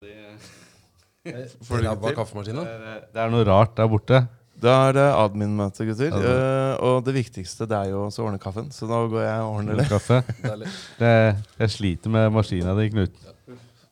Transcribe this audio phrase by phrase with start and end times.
[1.66, 2.14] Får du ikke til?
[2.16, 2.62] kaffemaskina?
[3.12, 4.20] Det er noe rart der borte.
[4.60, 6.14] Da er det admin-møte, gutter.
[6.16, 8.70] Eh, og det viktigste det er jo å ordne kaffen.
[8.72, 9.86] Så nå går jeg og ordner det.
[9.90, 10.22] Kaffe.
[11.00, 11.12] Det,
[11.60, 13.20] jeg sliter med maskina di, Knut.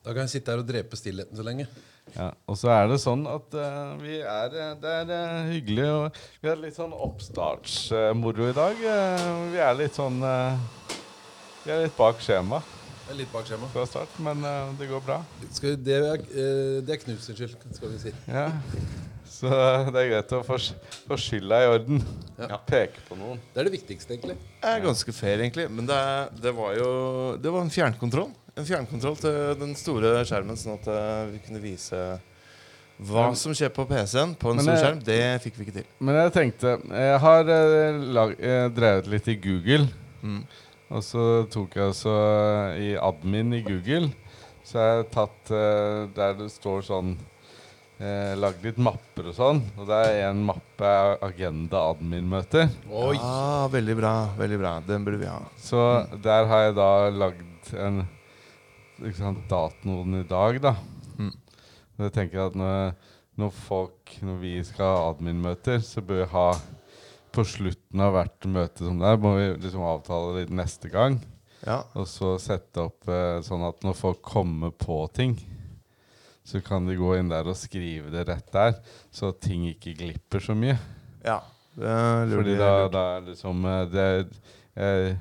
[0.04, 1.68] Da kan jeg sitte her og drepe stillheten så lenge.
[2.14, 5.86] Ja, og så er det sånn at uh, vi er eh, Det er uh, hyggelig.
[5.92, 8.80] Og vi har litt sånn oppstartsmoro i dag.
[8.96, 10.96] Eh, vi er litt sånn eh,
[11.66, 12.64] Vi er litt bak skjema
[13.08, 13.68] Jeg er litt bak skjema.
[13.72, 15.14] fra start, men uh, det går bra.
[15.56, 18.12] Skal vi, det, er, uh, det er Knuts skyld, skal vi si.
[18.28, 18.42] Ja.
[19.32, 20.58] Så eh, det er greit å få,
[21.16, 22.02] skylda i orden.
[22.36, 22.58] Ja.
[22.68, 23.40] Peke på noen.
[23.54, 24.36] Det er det viktigste, egentlig.
[24.60, 25.70] Det er ganske fair, egentlig.
[25.72, 26.90] Men det, er, det var jo
[27.40, 28.28] Det var en fjernkontroll.
[28.60, 30.92] En fjernkontroll til den store skjermen, sånn at
[31.32, 32.04] vi kunne vise
[33.08, 35.04] hva som skjer på PC-en på en stor skjerm.
[35.08, 35.90] Det fikk vi ikke til.
[36.04, 37.52] Men jeg tenkte Jeg har
[38.20, 38.40] lag,
[38.76, 39.86] drevet litt i Google.
[40.20, 40.42] Mm.
[40.88, 42.12] Og så tok jeg altså
[42.80, 44.08] i admin i Google
[44.64, 47.10] Så har jeg tatt eh, der det står sånn
[48.00, 49.60] eh, Lagd litt mapper og sånn.
[49.76, 50.92] Og det er en mappe
[51.24, 52.70] Agenda admin-møter.
[52.88, 53.18] Oi!
[53.20, 54.14] Ah, veldig bra.
[54.38, 55.42] veldig bra Den burde vi ha.
[55.60, 55.84] Så
[56.24, 58.02] der har jeg da lagd en
[59.04, 60.74] liksom, datoen i dag, da.
[61.18, 61.34] Mm.
[61.98, 62.92] Og jeg tenker at når,
[63.38, 66.48] når folk Når vi skal ha admin-møter, så bør vi ha
[67.34, 71.18] På slutten av hvert møte som det er, må vi liksom avtale litt neste gang.
[71.66, 71.80] Ja.
[71.98, 75.36] Og så sette opp eh, sånn at når folk kommer på ting,
[76.48, 78.76] så kan de gå inn der og skrive det rett der,
[79.12, 80.78] så ting ikke glipper så mye.
[81.26, 81.40] ja.
[81.78, 84.06] Fordi da, da er liksom eh, det,
[84.74, 85.12] jeg,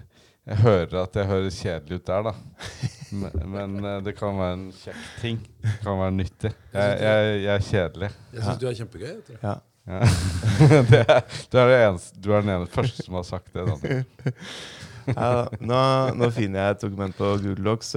[0.47, 2.33] jeg hører at jeg høres kjedelig ut der, da.
[3.17, 5.38] Men, men eh, det kan være en kjekk ting.
[5.64, 6.49] Det kan være nyttig.
[6.73, 8.09] Jeg, jeg, jeg er kjedelig.
[8.33, 9.05] Jeg syns du er kjempegøy.
[9.08, 9.38] Jeg tror.
[9.45, 9.53] Ja.
[9.88, 10.02] Ja.
[10.91, 11.03] det
[11.52, 13.66] du, er eneste, du er den ene første som har sagt det.
[15.07, 15.77] Ja, nå,
[16.19, 17.93] nå finner jeg et dokument på Google Docs.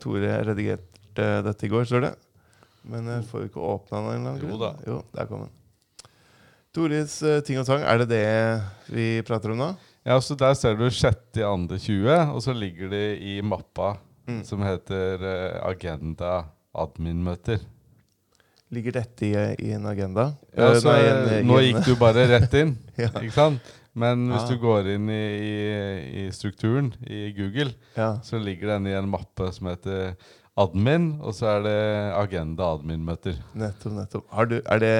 [0.00, 2.12] Tore redigerte dette i går, står det.
[2.88, 4.24] Men jeg får vi ikke åpna den.
[4.30, 4.70] en Jo da.
[4.88, 5.52] Jo, der kom den.
[6.74, 8.24] Tores eh, ting og tang, er det det
[8.96, 9.68] vi prater om nå?
[10.08, 13.94] Ja, så Der ser du 6.2.20, og så ligger det i mappa
[14.24, 14.38] Mm.
[14.48, 16.46] som heter eh, Agenda
[16.80, 17.60] admin-møter.
[18.74, 19.32] Ligger dette i,
[19.68, 20.28] i en agenda?
[20.56, 23.08] Ja, Eh, så nei, en- i Nå gikk du bare rett inn, Ja.
[23.14, 23.72] ikke sant?
[23.94, 28.16] Men hvis du går inn i, i, i strukturen i Google, Ja.
[28.26, 30.16] så ligger den i en mappe som heter
[30.58, 31.76] admin, og så er det
[32.18, 33.38] agenda admin-møter.
[33.58, 34.24] Nettopp, nettopp.
[34.34, 34.94] Har du, er det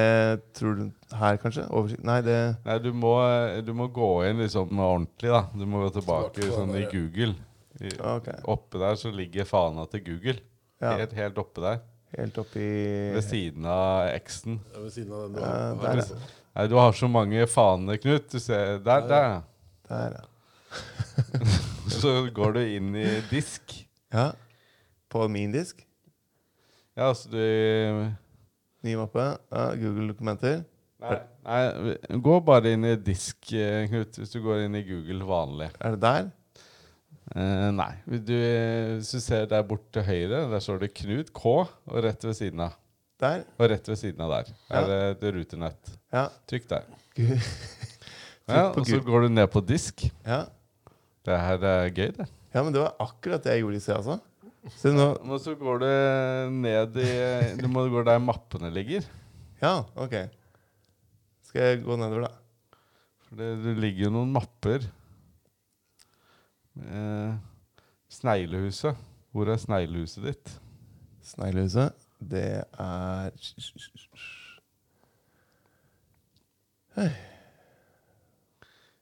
[0.58, 1.66] Tror du her, kanskje?
[1.70, 2.04] Oversikt?
[2.06, 3.12] Nei, det Nei, du må,
[3.66, 5.44] du må gå inn liksom ordentlig, da.
[5.54, 6.84] Du må gå Tilbake sånn i.
[6.90, 7.34] Google.
[7.82, 8.38] I, okay.
[8.50, 10.38] Oppe der så ligger fana til Google.
[10.82, 10.96] Ja.
[10.98, 11.82] Helt, helt oppe der.
[12.14, 12.64] Helt oppi
[13.16, 14.60] Ved siden av X-en.
[14.74, 16.18] Er Ved siden av den Ja, der, ja.
[16.54, 18.28] Nei, du har så mange faner, Knut.
[18.30, 19.24] Du ser, der, der.
[19.24, 19.40] ja.
[19.88, 20.24] Der, ja.
[22.00, 23.74] Så går du inn i disk.
[24.14, 24.30] ja.
[25.14, 25.82] På min disk.
[26.96, 28.10] Ja, altså du
[28.84, 29.24] Ny mappe.
[29.52, 30.62] Ja, Google-dokumenter.
[31.04, 31.94] Nei, nei,
[32.24, 35.68] gå bare inn i disk, eh, Knut, hvis du går inn i Google vanlig.
[35.80, 36.26] Er det der?
[37.32, 37.90] Eh, nei.
[38.04, 38.34] Du,
[38.98, 42.36] hvis du ser der bort til høyre, der står det Knut K, og rett ved
[42.36, 42.74] siden av.
[43.22, 43.44] Der?
[43.56, 44.82] Og rett ved siden av der Ja.
[44.82, 45.94] er det, rutenett.
[46.12, 46.26] Ja.
[46.50, 46.84] Trykk der.
[47.16, 47.48] Gud.
[48.50, 50.04] Ja, og så går du ned på disk.
[50.26, 50.44] ja.
[51.24, 52.26] Det her er gøy, det.
[52.52, 54.18] Ja, men det var akkurat det jeg gjorde i sted, altså.
[54.76, 55.86] Så nå Og så går du
[56.52, 57.06] ned i
[57.56, 59.06] Du må gå der mappene ligger.
[59.62, 60.12] Ja, ok.
[61.48, 62.76] Skal jeg gå nedover, da?
[63.24, 64.84] For det, det ligger jo noen mapper.
[66.76, 67.34] Eh,
[68.10, 68.96] sneglehuset.
[69.34, 70.54] Hvor er sneglehuset ditt?
[71.22, 71.92] Sneglehuset.
[72.20, 72.44] Det
[72.78, 73.30] er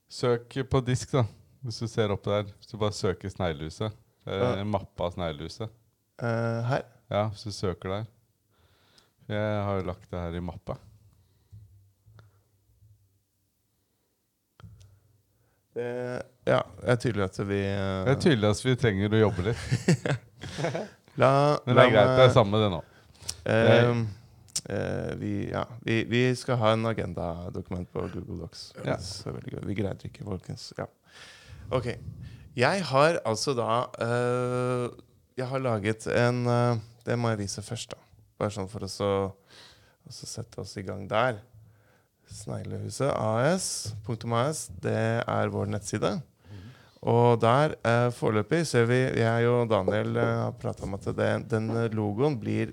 [0.08, 1.24] Søk på disk, da.
[1.62, 2.48] Hvis du ser opp der.
[2.58, 3.92] Hvis du bare søker sneglehuset.
[4.26, 4.52] Ja.
[4.60, 5.70] en mappe av sneglehuset.
[6.22, 6.82] eh, her.
[7.10, 8.04] Ja, hvis du søker der.
[9.28, 10.76] Jeg har jo lagt det her i mappa.
[15.74, 18.02] Det, ja, det er tydelig at vi uh...
[18.06, 19.60] Det er tydelig at vi trenger å jobbe litt.
[21.20, 21.30] La,
[21.66, 22.10] Men det er greit.
[22.18, 22.80] Det er samme, det nå.
[23.46, 24.00] Uh,
[24.66, 28.64] uh, vi, ja, vi, vi skal ha en agendadokument på Google Docs.
[28.82, 28.96] Ja.
[28.98, 29.62] Så veldig gøy.
[29.70, 30.72] Vi greide ikke, folkens.
[30.80, 30.88] Ja.
[31.70, 31.92] Ok.
[32.58, 33.68] Jeg har altså da
[34.04, 34.90] eh,
[35.40, 36.42] Jeg har laget en
[37.00, 38.02] Det må jeg vise først, da.
[38.36, 39.08] Bare sånn for å så,
[40.12, 41.38] så sette oss i gang der.
[42.32, 46.12] Sneglehuset AS, AS, det er vår nettside.
[47.02, 51.30] Og der, eh, foreløpig, ser vi Jeg og Daniel eh, har prata om at det,
[51.50, 52.70] den logoen blir,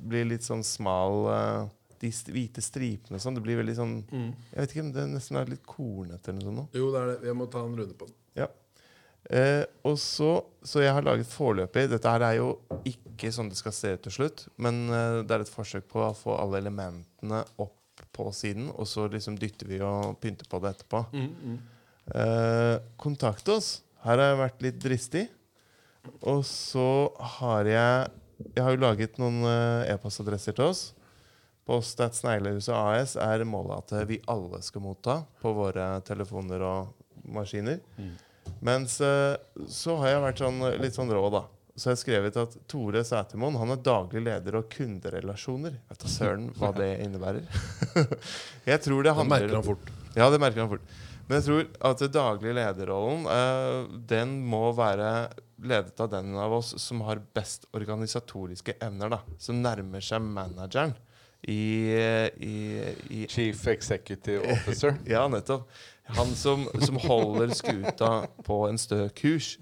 [0.00, 1.66] blir litt sånn smal eh,
[2.00, 3.36] De hvite stripene og sånn.
[3.36, 4.30] Det blir veldig sånn Mm.
[4.52, 6.78] Jeg vet ikke om det nesten er litt kornete eller noe sånt.
[6.80, 7.18] Jo, det er det.
[7.28, 8.16] Jeg må ta en runde på den.
[8.38, 8.48] Ja.
[9.28, 10.30] Eh, og så,
[10.64, 12.46] så jeg har laget foreløpig Dette her er jo
[12.88, 16.00] ikke sånn det skal se ut til slutt, men eh, det er et forsøk på
[16.06, 17.74] å få alle elementene opp
[18.14, 21.02] på siden, og så liksom dytter vi og pynter på det etterpå.
[22.14, 23.82] Eh, kontakt oss.
[24.04, 25.24] Her har jeg vært litt dristig.
[26.22, 28.08] Og så har jeg
[28.54, 30.92] Jeg har jo laget noen uh, e-postadresser til oss.
[31.66, 36.92] Post at Sneglehuset AS er målet at vi alle skal motta på våre telefoner og
[37.34, 37.80] maskiner.
[38.62, 39.34] Mens uh,
[39.66, 41.42] så har jeg vært sånn, litt sånn rå, da.
[41.74, 45.74] Så jeg har skrevet at Tore Sætermoen han er daglig leder og kunderelasjoner.
[45.74, 47.44] Jeg vet da søren hva det innebærer.
[48.70, 49.92] jeg tror det Det handler merker han fort.
[50.14, 50.96] ja, det merker han fort.
[51.28, 55.28] Men jeg tror at den daglige lederrollen eh, Den må være
[55.60, 59.12] ledet av den av oss som har best organisatoriske evner.
[59.12, 60.96] da Som nærmer seg manageren
[61.46, 61.94] i,
[62.42, 62.56] i,
[63.14, 64.96] i Chief Executive Officer.
[65.06, 65.68] Ja, nettopp.
[66.16, 68.12] Han som, som holder skuta
[68.46, 69.52] på en stø kurs.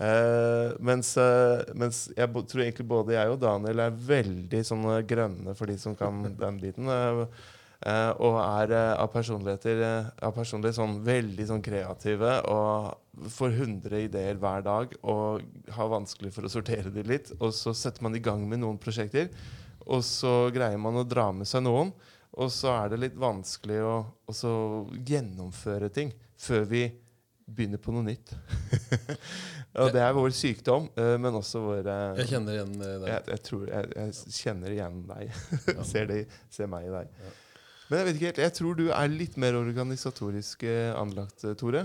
[0.00, 5.52] Eh, mens, uh, mens jeg tror egentlig både jeg og Daniel er veldig sånne grønne
[5.58, 6.88] for de som kan den biten.
[6.88, 7.26] eh,
[7.86, 13.58] eh, og er uh, av personligheter uh, av personlighet sånn veldig sånn kreative og får
[13.58, 15.42] 100 ideer hver dag og
[15.76, 17.34] har vanskelig for å sortere de litt.
[17.40, 19.28] Og så setter man i gang med noen prosjekter,
[19.84, 21.92] og så greier man å dra med seg noen.
[22.40, 23.96] Og så er det litt vanskelig å
[25.04, 26.86] gjennomføre ting før vi
[27.44, 28.32] begynner på noe nytt.
[29.82, 31.90] og det er vår sykdom, men også vår
[32.22, 33.06] Jeg kjenner igjen deg.
[33.10, 35.40] jeg, jeg tror jeg, jeg kjenner igjen deg.
[35.92, 37.32] ser, det, ser meg i deg.
[37.92, 41.52] Men jeg vet ikke helt, jeg tror du er litt mer organisatorisk eh, anlagt, eh,
[41.60, 41.82] Tore.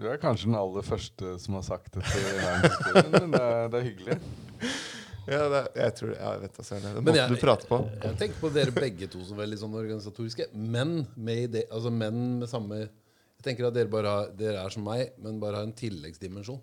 [0.00, 3.68] Du er kanskje den aller første som har sagt det til verdenshistorien, men det er,
[3.74, 4.16] det er hyggelig.
[5.22, 6.14] Ja, det, jeg tror det.
[6.18, 6.96] Ja, jeg vet da søren.
[7.06, 7.76] Det jeg- du prate på.
[8.02, 12.40] Jeg tenker på dere begge to som veldig sånn organisatoriske, men med, ide altså menn
[12.40, 15.68] med samme Jeg tenker at dere, bare har, dere er som meg, men bare har
[15.68, 16.58] en tilleggsdimensjon.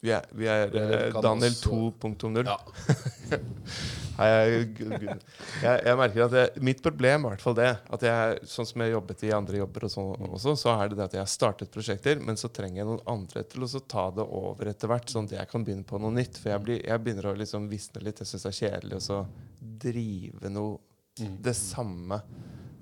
[0.00, 2.44] Vi er, vi er eh, Daniel 2.0.
[2.46, 2.58] Ja.
[4.18, 4.74] Jeg,
[5.62, 7.68] jeg, merker at jeg, Mitt problem er i hvert fall det.
[7.94, 10.98] At jeg, sånn som jeg jobbet i andre jobber, og sånn også, så er det
[10.98, 13.78] det at jeg har startet prosjekter, men så trenger jeg noen andre til å så
[13.86, 16.40] ta det over etter hvert, sånn at jeg kan begynne på noe nytt.
[16.42, 18.18] For jeg, blir, jeg begynner å liksom visne litt.
[18.24, 19.20] Jeg syns det er kjedelig å så
[19.86, 22.18] drive noe det samme.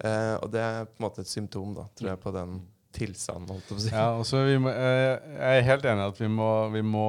[0.00, 2.58] Eh, og det er på en måte et symptom, da, tror jeg, på den
[2.96, 3.50] tilstanden.
[3.52, 3.92] Holdt jeg på å si.
[3.94, 7.04] Ja, også vi må, eh, jeg er helt enig i at vi må, vi må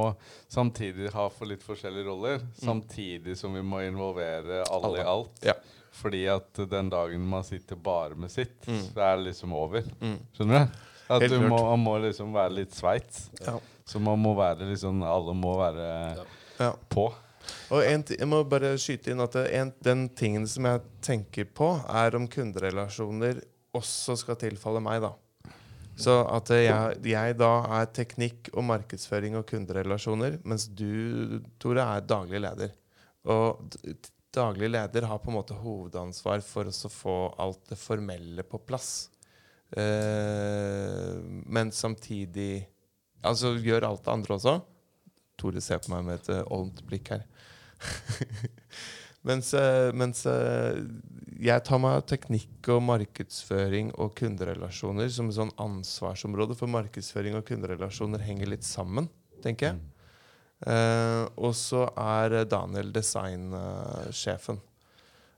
[0.51, 4.99] samtidig ha for litt forskjellige roller, samtidig som vi må involvere alle, Alle.
[4.99, 5.43] i alt.
[5.47, 5.53] Ja.
[5.97, 8.83] Fordi at den dagen man sitter bare med sitt, Mm.
[8.93, 9.81] så er det liksom over.
[10.01, 10.19] Mm.
[10.37, 10.77] Skjønner du?
[11.09, 13.29] At Helt du må, man må liksom være litt sveits.
[13.45, 13.57] Ja.
[13.87, 16.25] Så man må være liksom Alle må være
[16.59, 16.73] Ja.
[16.89, 17.13] På.
[17.71, 21.69] Og en, jeg må bare skyte inn at en, den tingen som jeg tenker på,
[21.87, 23.39] er om kunderelasjoner
[23.77, 25.13] også skal tilfalle meg, da.
[25.97, 32.05] Så at jeg, jeg da er teknikk og markedsføring og kunderelasjoner, mens du, Tore, er
[32.05, 32.75] daglig leder.
[33.27, 33.65] Og
[34.37, 39.09] daglig leder har på en måte hovedansvar for å få alt det formelle på plass.
[39.71, 42.67] Eh, men samtidig
[43.25, 44.51] Altså gjør alt det andre også.
[45.41, 47.23] Tore ser på meg med et olmt blikk her.
[49.27, 50.77] mens eh, mens eh,
[51.37, 57.37] jeg tar meg av teknikk og markedsføring og kunderelasjoner som et sånn ansvarsområde, for markedsføring
[57.37, 59.09] og kunderelasjoner henger litt sammen,
[59.43, 59.81] tenker jeg.
[60.65, 64.57] Eh, og så er Daniel designsjefen.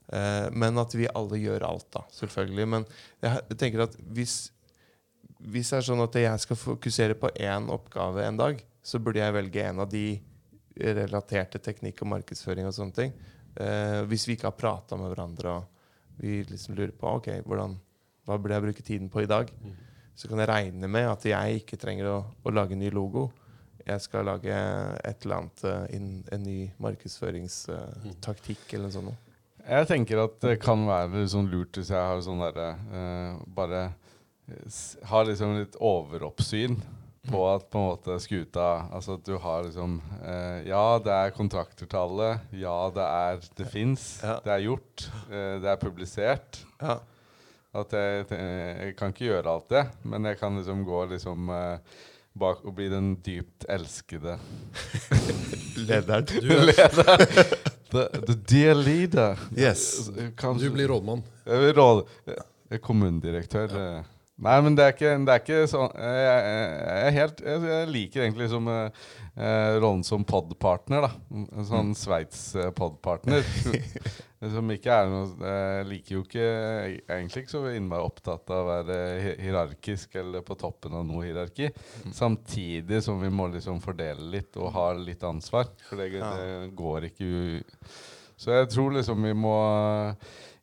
[0.08, 2.68] Eh, men at vi alle gjør alt, da, selvfølgelig.
[2.76, 2.86] Men
[3.20, 4.38] jeg tenker at hvis,
[5.38, 9.20] hvis det er sånn at jeg skal fokusere på én oppgave en dag, så burde
[9.20, 10.06] jeg velge en av de
[10.80, 13.12] relaterte teknikk og markedsføring og sånne ting.
[13.60, 15.79] Eh, hvis vi ikke har prata med hverandre og
[16.20, 17.78] vi liksom lurer på ok, hvordan,
[18.28, 19.50] hva burde jeg bruke tiden på i dag,
[20.14, 23.30] så kan jeg regne med at jeg ikke trenger å, å lage en ny logo.
[23.86, 29.14] Jeg skal lage et eller annet, eh, inn- en ny markedsføringstaktikk eller noe sånt.
[29.66, 33.82] Jeg tenker at det kan være sånn lurt hvis jeg har sånn derre uh, Bare
[34.48, 34.78] eh,
[35.10, 36.78] har liksom litt overoppsyn
[37.28, 41.34] på at på en måte skuta Altså at du har liksom eh, Ja, det er
[41.36, 42.28] kontrakter til alle.
[42.56, 44.06] Ja, det er Det fins.
[44.24, 44.38] Ja.
[44.44, 45.04] Det er gjort.
[45.28, 46.62] eh, det er publisert.
[46.80, 46.96] Ja.
[47.76, 51.98] At jeg, jeg kan ikke gjøre alt det, men jeg kan liksom gå liksom eh,
[52.40, 54.38] bak og bli den dypt elskede
[55.86, 56.26] Lederen.
[57.90, 59.36] The, the dear leader.
[59.56, 60.10] Yes.
[60.38, 61.22] Kanskje, Du blir rådmann.
[61.46, 62.02] Jeg blir råd,
[62.84, 63.72] Kommunedirektør.
[63.76, 64.02] eh,
[64.40, 68.46] Nei, men det er ikke, det er ikke sånn jeg, jeg, helt, jeg, liker egentlig
[68.46, 69.02] liksom eh,
[69.36, 71.10] eh, rollen som podpartner, da.
[71.36, 73.44] En sånn Sveits-podpartner.
[74.54, 76.44] som ikke er noe Jeg liker jo ikke
[77.12, 78.96] egentlig ikke så innmari opptatt av å være
[79.42, 81.68] hierarkisk eller på toppen av noe hierarki.
[82.16, 85.68] Samtidig som vi må liksom fordele litt og ha litt ansvar.
[85.90, 87.60] For det, det går ikke u
[88.40, 89.56] Så jeg tror liksom vi må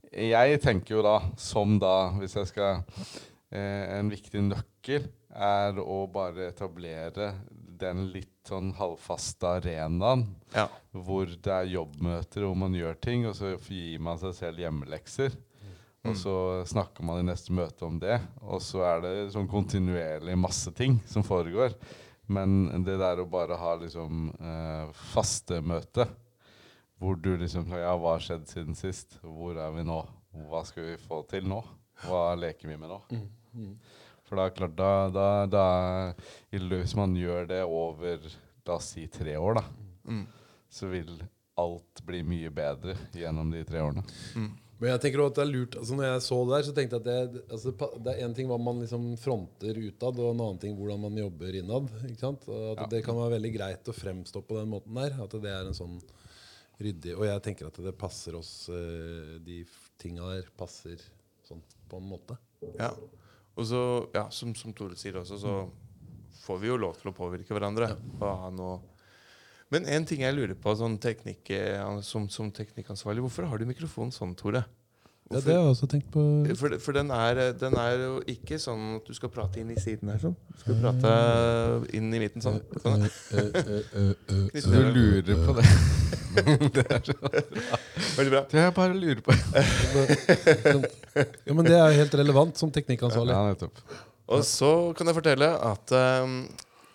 [0.09, 3.17] Jeg tenker jo da, som da, hvis jeg skal eh,
[3.51, 7.29] En viktig nøkkel er å bare etablere
[7.77, 10.23] den litt sånn halvfaste arenaen
[10.55, 10.65] Ja.
[10.91, 15.35] hvor det er jobbmøter hvor man gjør ting, og så gir man seg selv hjemmelekser.
[16.07, 16.33] Og så
[16.69, 20.99] snakker man i neste møte om det, og så er det sånn kontinuerlig masse ting
[21.05, 21.73] som foregår.
[22.31, 26.07] Men det der å bare ha liksom eh, faste møte,
[26.99, 29.19] hvor du liksom Ja, hva har skjedd siden sist?
[29.21, 29.99] Hvor er vi nå?
[30.47, 31.59] Hva skal vi få til nå?
[32.05, 33.01] Hva leker vi med nå?
[34.27, 36.13] For da, er klart, da, da, da
[36.51, 38.19] Hvis man gjør det over
[38.67, 39.65] la oss si tre år, da,
[40.07, 40.25] Mm.
[40.69, 41.09] så vil
[41.57, 44.03] alt bli mye bedre gjennom de tre årene.
[44.79, 46.73] Men jeg tenker også at det er lurt altså Når jeg så det der, så
[46.77, 47.71] tenkte jeg at det, altså,
[48.05, 51.17] det er én ting hva man liksom fronter utad, og en annen ting hvordan man
[51.17, 51.89] jobber innad.
[52.05, 52.45] Ikke sant?
[52.47, 52.87] Og at Ja.
[52.91, 55.17] Det kan være veldig greit å fremstå på den måten der.
[55.23, 55.97] At det er en sånn
[56.79, 59.63] ryddig Og jeg tenker at det passer oss eh, De
[59.97, 61.01] tinga der passer
[61.47, 62.37] sånn på en måte.
[62.77, 62.91] Ja.
[63.57, 63.81] Og så,
[64.13, 65.53] ja, som, som Tore sier også, så
[66.43, 67.89] får vi jo lov til å påvirke hverandre.
[68.53, 68.77] Noe
[69.73, 73.67] Men en ting jeg lurer på sånn teknikk, eh, som, som teknikkansvarlig, hvorfor har du
[73.67, 74.63] mikrofonen sånn, Tore?
[75.27, 76.21] Ja, det har jeg også tenkt på.
[76.55, 79.79] For, for den, er, den er jo ikke sånn at du skal prate inn i
[79.79, 80.35] siden her sånn.
[80.53, 81.11] Du skal prate
[81.97, 82.61] inn i midten sånn.
[82.79, 83.03] sånn.
[83.27, 85.65] Knytte Så du lurer på det?
[86.77, 87.31] det er så bra.
[88.19, 88.43] Veldig bra.
[88.53, 89.35] Det jeg bare lurer på.
[91.17, 93.35] Ja, men det er helt relevant som teknikkansvarlig.
[93.35, 93.83] Ja, nettopp.
[94.31, 96.39] Og så kan jeg fortelle at ehm,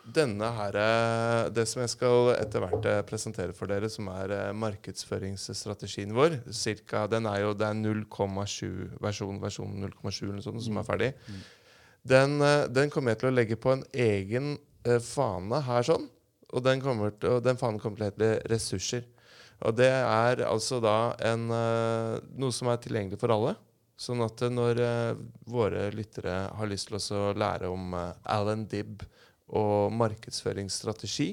[0.03, 4.35] denne her, eh, det som jeg skal etter hvert eh, presentere for dere, som er
[4.35, 10.47] eh, markedsføringsstrategien vår, cirka, den er jo det er 0,7 versjon, versjon 0,7 eller noe
[10.49, 11.13] sånt som er ferdig.
[12.03, 16.09] Den, eh, den kommer jeg til å legge på en egen fane her sånn.
[16.53, 19.07] Og den, kommer til, og den fanen kommer til å hete ressurser.
[19.63, 23.55] Og det er altså da en, noe som er tilgjengelig for alle.
[23.95, 24.81] Sånn at når
[25.49, 29.07] våre lyttere har lyst til å lære om Alan Dibb
[29.53, 31.27] og markedsføringsstrategi,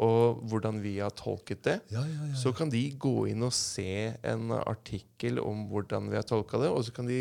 [0.00, 2.34] og hvordan vi har tolket det, Ja, ja, ja.
[2.40, 6.70] så kan de gå inn og se en artikkel om hvordan vi har tolka det,
[6.72, 7.18] og så kan de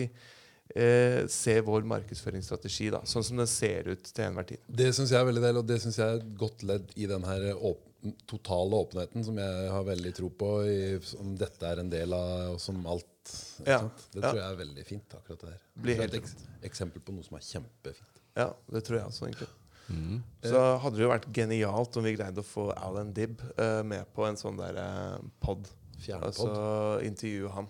[0.75, 4.63] eh, se vår markedsføringsstrategi da, sånn som den ser ut til enhver tid.
[4.67, 7.09] Det syns jeg er veldig deilig, og det synes jeg er et godt ledd i
[7.11, 7.83] den her åp
[8.29, 12.51] totale åpenheten som jeg har veldig tro på, i, som dette er en del av,
[12.53, 13.07] og som alt.
[13.65, 14.29] Ja, Det Det ja.
[14.29, 15.61] tror jeg er veldig fint, akkurat det der.
[15.81, 16.35] Blir helt et eks
[16.69, 18.19] eksempel på noe som er kjempefint.
[18.37, 19.47] Ja, det tror jeg også, egentlig.
[20.45, 24.07] Så hadde det jo vært genialt om vi greide å få Alan Dibb uh, med
[24.15, 25.69] på en sånn der uh, pod.
[26.01, 26.27] Fjernpod.
[26.27, 27.69] Altså intervjue han.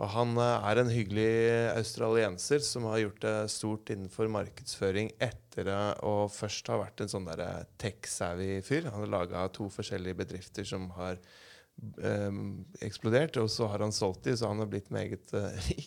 [0.00, 1.32] Og han uh, er en hyggelig
[1.74, 7.10] australienser som har gjort det stort innenfor markedsføring etter eh, å først ha vært en
[7.12, 8.88] sånn der eh, tech-savvy fyr.
[8.88, 11.20] Han har laga to forskjellige bedrifter som har
[11.80, 15.86] Um, eksplodert, og så har han solgt de, så han har blitt meget uh, rik.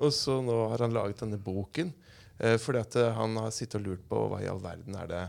[0.00, 1.90] Og så nå har han laget denne boken.
[2.38, 5.10] Eh, fordi at eh, han har sittet og lurt på hva i all verden er
[5.10, 5.24] det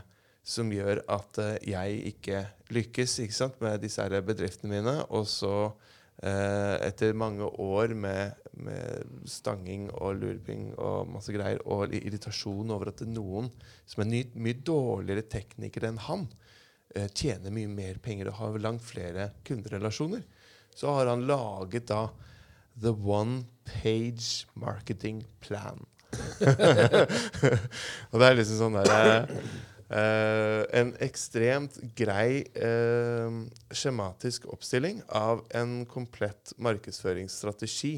[0.45, 4.95] som gjør at eh, jeg ikke lykkes ikke sant, med disse bedriftene mine.
[5.13, 5.73] Og så,
[6.25, 13.03] etter mange år med, med stanging og lurping og masse greier, og irritasjon over at
[13.05, 13.51] noen
[13.85, 16.23] som er ny, mye dårligere teknikere enn han,
[17.11, 20.23] tjener mye mer penger og har langt flere kunderelasjoner,
[20.73, 22.07] så har han laget da
[22.79, 25.83] The One Page Marketing Plan.
[28.11, 29.27] og det er liksom sånn der
[29.89, 33.37] eh, En ekstremt grei eh,
[33.71, 37.95] skjematisk oppstilling av en komplett markedsføringsstrategi.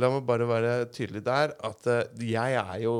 [0.00, 2.96] La meg bare være tydelig der at eh, jeg er jo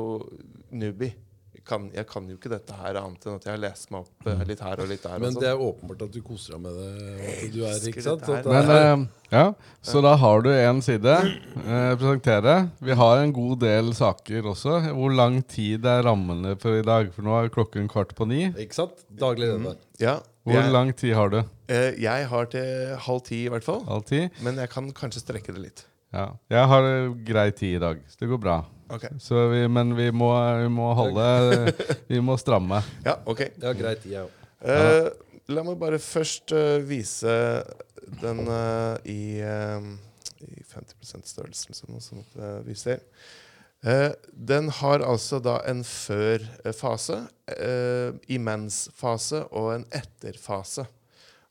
[0.73, 1.15] newbie.
[1.63, 4.01] Jeg kan, jeg kan jo ikke dette her annet enn at jeg har lest meg
[4.03, 5.21] opp uh, litt her og litt der.
[5.23, 5.61] Men og det sånn.
[5.61, 7.51] er åpenbart at du koser deg med det.
[7.53, 8.25] du er, ikke sant?
[8.49, 9.43] Men eh, ja,
[9.79, 11.13] Så da har du én side.
[11.63, 12.57] uh, presentere.
[12.83, 14.81] Vi har en god del saker også.
[14.91, 17.13] Hvor lang tid er rammene for i dag?
[17.15, 18.43] For nå er klokken kvart på ni.
[18.51, 19.07] ikke sant?
[19.23, 19.79] Daglig leder.
[20.03, 21.39] ja, Hvor jeg, lang tid har du?
[21.71, 23.85] Uh, jeg har til halv ti i hvert fall.
[23.87, 24.25] Halv ti?
[24.43, 25.87] Men jeg kan kanskje strekke det litt.
[26.11, 26.33] Ja.
[26.51, 26.93] Jeg har
[27.23, 28.59] grei tid i dag, så det går bra.
[28.93, 30.29] Ok, Så vi, men vi må,
[30.61, 31.27] vi må holde
[32.11, 32.83] Vi må stramme.
[33.05, 33.45] ja, ok.
[33.55, 34.05] Det var greit.
[34.05, 34.41] Jeg òg.
[34.63, 35.09] Uh,
[35.51, 37.33] la meg bare først uh, vise
[38.21, 39.87] den uh, i, eh,
[40.45, 43.01] i 50 størrelsen, som sånn at eh, vi ser.
[43.83, 47.17] Eh, den har altså da en før-fase,
[47.51, 50.85] eh, imens-fase og en etter-fase.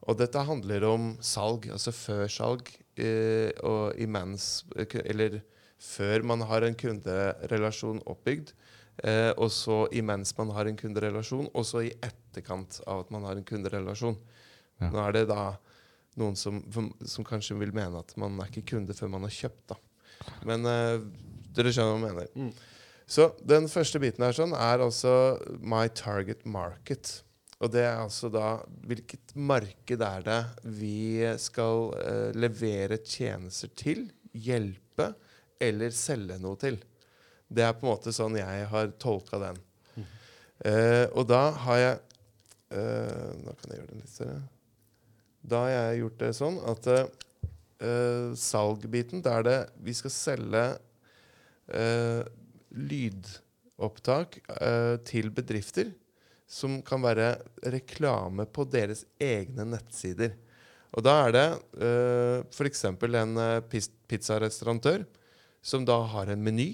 [0.08, 4.64] Og dette handler om salg, altså før-salg eh, og imens
[5.04, 5.42] Eller
[5.82, 8.52] før man har en kunderelasjon oppbygd,
[9.04, 13.26] eh, og så imens man har en kunderelasjon, og så i etterkant av at man
[13.28, 14.18] har en kunderelasjon.
[14.80, 14.90] Ja.
[14.90, 15.52] Nå er det da
[16.20, 16.60] noen som,
[17.08, 19.80] som kanskje vil mene at man er ikke kunde før man har kjøpt, da.
[20.46, 21.00] Men eh,
[21.56, 22.30] dere skjønner hva jeg mener.
[22.36, 22.52] Mm.
[23.12, 25.12] Så den første biten her sånn er altså
[25.58, 27.18] my target market.
[27.62, 28.56] Og det er altså da
[28.88, 30.40] hvilket marked er det
[30.78, 34.81] vi skal eh, levere tjenester til, hjelpe
[35.62, 36.78] eller selge noe til.
[37.52, 39.60] Det er på en måte sånn jeg har tolka den.
[40.62, 41.94] Eh, og da har jeg
[42.76, 44.36] uh, Nå kan jeg gjøre det litt større.
[45.42, 50.64] Da har jeg gjort det sånn at eh, salgbiten, da er det vi skal selge
[52.72, 54.36] lydopptak
[55.08, 55.90] til bedrifter
[56.52, 57.30] som kan være
[57.72, 60.34] reklame på deres egne nettsider.
[60.92, 61.46] Og da er det
[61.80, 62.84] uh, f.eks.
[62.90, 63.62] en uh,
[64.10, 65.06] pizzarestaurantør
[65.62, 66.70] som da har en meny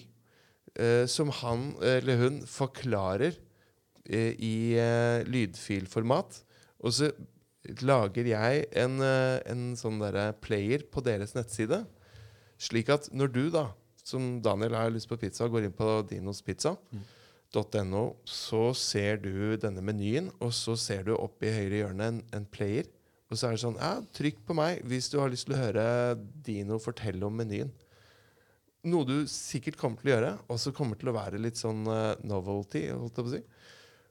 [0.75, 3.37] eh, som han eller hun forklarer
[4.09, 6.41] eh, i eh, lydfilformat.
[6.85, 7.11] Og så
[7.83, 11.83] lager jeg en, eh, en sånn derre player på deres nettside.
[12.59, 13.69] Slik at når du, da,
[14.03, 19.85] som Daniel har lyst på pizza, går inn på Dinos Pizza.no, så ser du denne
[19.85, 22.89] menyen, og så ser du opp i høyre hjørne en, en player.
[23.29, 25.61] Og så er det sånn ja, Trykk på meg hvis du har lyst til å
[25.61, 25.85] høre
[26.17, 27.71] Dino fortelle om menyen.
[28.87, 31.83] Noe du sikkert kommer til å gjøre, og som kommer til å være litt sånn
[31.91, 32.85] eh, novelty.
[32.93, 33.41] holdt jeg på å si.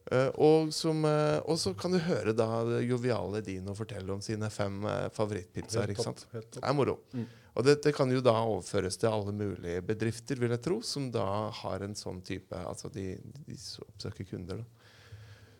[0.07, 2.47] Eh, og, som, eh, og så kan du høre da
[2.83, 4.81] joviale Dino fortelle om sine fem
[5.15, 5.93] favorittpizzaer.
[5.93, 6.25] Ikke sant?
[6.33, 6.99] Det er moro.
[7.15, 7.27] Mm.
[7.57, 11.25] Og dette kan jo da overføres til alle mulige bedrifter, vil jeg tro, som da
[11.63, 13.15] har en sånn type Altså de,
[13.47, 13.55] de
[13.87, 14.61] oppsøker kunder.
[14.61, 14.91] Da.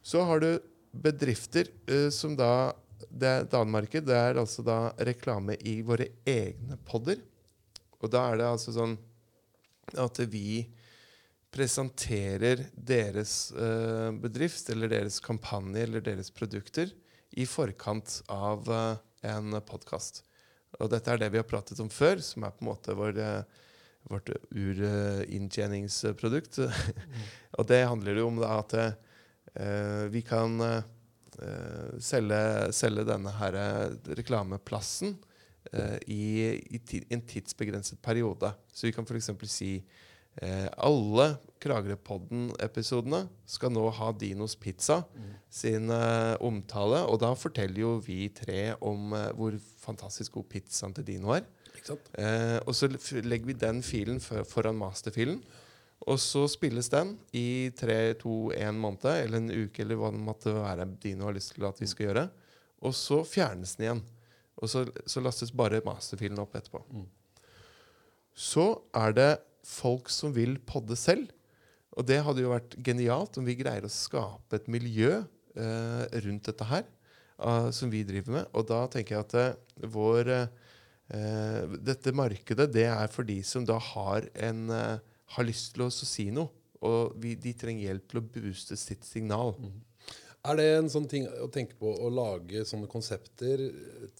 [0.06, 0.52] Så har du
[0.94, 3.98] bedrifter uh, som da Det er Danmark.
[4.06, 7.20] Det er altså da reklame i våre egne podder.
[8.04, 8.98] Og da er det altså sånn
[9.98, 10.68] at vi
[11.54, 16.92] presenterer deres eh, bedrift eller deres kampanje eller deres produkter
[17.39, 18.96] i forkant av eh,
[19.32, 20.24] en podkast.
[20.77, 23.13] Og dette er det vi har pratet om før, som er på en måte vår,
[23.24, 23.44] eh,
[24.12, 26.60] vårt urinntjeningsprodukt.
[27.58, 30.84] og det handler jo om da at eh, vi kan eh,
[32.04, 32.41] selge,
[32.76, 33.88] selge denne her eh,
[34.19, 35.12] reklameplassen
[36.08, 36.21] i,
[36.71, 38.53] i ti, en tidsbegrenset periode.
[38.73, 39.32] Så vi kan f.eks.
[39.51, 39.71] si
[40.41, 41.27] eh, alle
[41.63, 45.01] Kragerøpodden-episodene skal nå ha Dinos Pizza
[45.49, 47.03] sin eh, omtale.
[47.10, 51.47] Og da forteller jo vi tre om eh, hvor fantastisk god pizzaen til Dino er.
[52.19, 52.89] Eh, og så
[53.23, 55.39] legger vi den filen for, foran masterfilen.
[56.08, 60.21] Og så spilles den i tre, to, en måned, eller en uke, eller hva det
[60.23, 62.27] måtte være Dino har lyst til at vi skal gjøre.
[62.86, 64.03] Og så fjernes den igjen.
[64.58, 66.82] Og så, så lastes bare masterfilen opp etterpå.
[68.38, 68.67] Så
[68.98, 69.32] er det
[69.67, 71.30] folk som vil podde selv.
[71.98, 76.50] Og det hadde jo vært genialt om vi greier å skape et miljø eh, rundt
[76.50, 76.86] dette her,
[77.41, 78.50] ah, som vi driver med.
[78.54, 80.46] Og da tenker jeg at eh, vår eh,
[81.88, 84.98] Dette markedet, det er for de som da har en eh,
[85.36, 86.52] har lyst til å si noe.
[86.86, 89.56] Og vi, de trenger hjelp til å booste sitt signal.
[90.48, 93.66] Er det en sånn ting å tenke på å lage sånne konsepter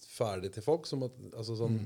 [0.04, 0.86] ferdig til folk?
[0.88, 1.78] Som at, altså sånn,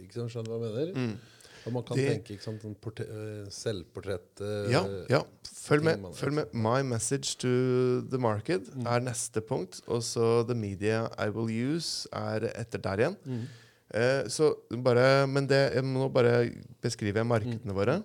[0.00, 1.18] ikke sånn, Skjønner du hva jeg mener?
[1.66, 5.22] At man kan Det- tenke ikke sant, sånn eh, selvportrett eh, Ja, ja.
[5.44, 6.00] Følg med.
[6.00, 6.54] man- Følg med.
[6.54, 9.82] My message to the market er neste punkt.
[9.86, 13.46] Og så the media I will use er etter der igjen.
[13.92, 18.02] Eh, så bare, men det, jeg må bare beskrive markedene våre.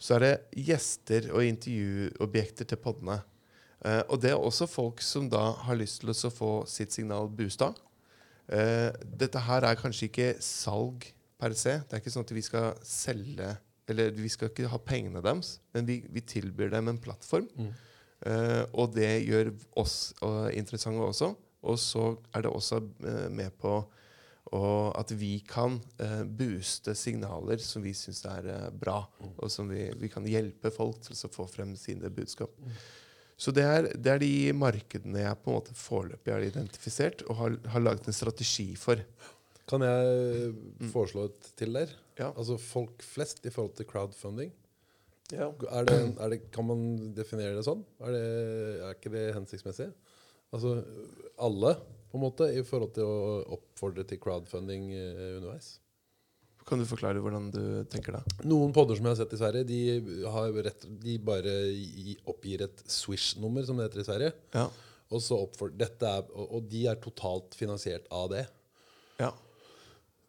[0.00, 3.22] Så er det gjester og intervjuobjekter til poddene.
[3.84, 7.28] Eh, og det er også folk som da har lyst til å få sitt signal
[7.28, 7.72] boosta.
[8.46, 11.80] Uh, dette her er kanskje ikke salg per se.
[11.82, 13.48] Det er ikke sånn at vi skal selge
[13.90, 17.46] Eller vi skal ikke ha pengene deres, men vi, vi tilbyr dem en plattform.
[18.26, 21.28] Eh, og det gjør oss uh, interessante også.
[21.66, 22.80] Og så er det også
[23.30, 23.76] med på
[24.54, 29.00] og at vi kan eh, booste signaler som vi syns er eh, bra,
[29.34, 32.54] og som vi, vi kan hjelpe folk til å få frem sine budskap.
[33.36, 37.36] Så det er, det er de markedene jeg på en måte foreløpig har identifisert og
[37.40, 39.02] har, har laget en strategi for.
[39.68, 40.54] Kan jeg
[40.92, 41.92] foreslå et til der?
[42.16, 42.30] Ja.
[42.30, 44.54] Altså folk flest i forhold til crowdfunding.
[45.34, 45.50] Ja.
[45.74, 46.84] Er det, er det, kan man
[47.16, 47.82] definere det sånn?
[48.00, 48.26] Er, det,
[48.86, 49.90] er ikke det hensiktsmessig?
[50.54, 50.78] Altså
[51.42, 51.74] alle,
[52.08, 55.74] på en måte, i forhold til å oppfordre til crowdfunding eh, underveis?
[56.66, 58.24] Kan du forklare hvordan du tenker da?
[58.42, 59.80] Noen podder som jeg har sett i Sverige, de,
[60.34, 61.52] har rett, de bare
[62.26, 64.32] oppgir et Swish-nummer, som det heter i Sverige.
[64.56, 64.64] Ja.
[65.06, 68.42] Og, så oppfor, er, og, de er totalt finansiert av det.
[69.20, 69.30] Ja.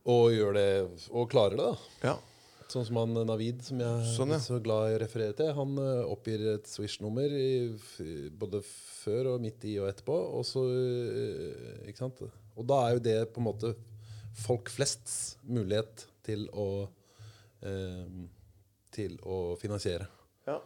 [0.07, 0.67] Og det,
[1.09, 1.93] og klarer det, da.
[2.11, 2.17] ja.
[2.67, 4.37] Sånn som han Navid, som jeg Sånn, ja.
[4.37, 5.53] er så glad i å referere til.
[5.55, 7.31] Han eh, oppgir et Swish-nummer
[8.41, 10.17] både før og midt i og etterpå.
[10.35, 12.25] Og så, eh?
[12.59, 13.71] Og da er jo det på en måte
[14.37, 16.67] folk flests mulighet til å
[17.63, 18.25] eh,
[18.97, 20.07] Til å finansiere.
[20.47, 20.59] ja.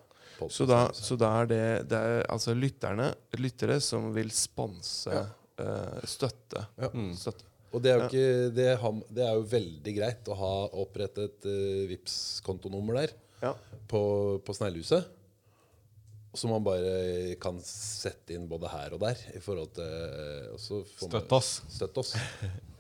[0.50, 5.26] Så, da, så da er det, det er altså lytterne, lyttere som vil sponse, Ja.
[5.62, 6.64] eh, støtte.
[6.82, 6.90] Ja.
[7.20, 7.46] støtte.
[7.72, 11.46] Og det er, jo ikke, det, har, det er jo veldig greit å ha opprettet
[11.46, 13.54] uh, vips kontonummer der Ja.
[13.88, 14.02] på,
[14.44, 15.06] på Sneglehuset.
[16.34, 19.20] Som man bare kan sette inn både her og der.
[19.36, 21.54] I forhold til og så får Støtt oss.
[21.78, 22.16] Støtt oss.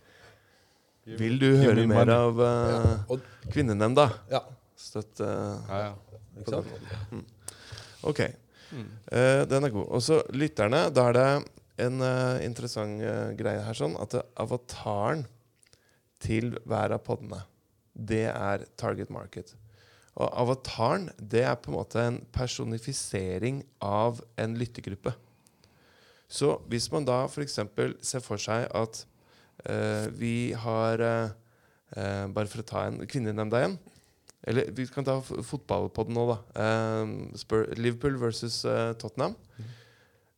[1.05, 2.81] Vil du høre mer av uh, Ja.
[3.09, 4.09] Og, Kvinnenemnda?
[4.31, 4.43] ja,
[4.77, 6.19] Støtt uh, Ja, ja.
[6.41, 7.31] ikke sant?
[8.05, 8.21] Ok.
[8.21, 9.87] Eh, den er god.
[9.91, 10.85] Og så lytterne.
[10.95, 11.25] Da er det
[11.85, 15.25] en uh, interessant eh, greie her sånn at avataren
[16.21, 17.41] til hver av podene,
[17.93, 19.55] det er target market.
[20.15, 25.13] Og avataren, det er på en måte en personifisering av en lyttegruppe.
[26.31, 27.57] Så hvis man da f.eks.
[28.05, 29.11] ser for seg at eh,
[30.17, 31.34] vi har eh,
[31.95, 33.78] eh, Bare for å ta en kvinnenemnda igjen.
[34.47, 36.38] Eller vi kan ta fotballpodden nå, da.
[36.63, 39.36] Eh, Spur, Liverpool versus eh, Tottenham.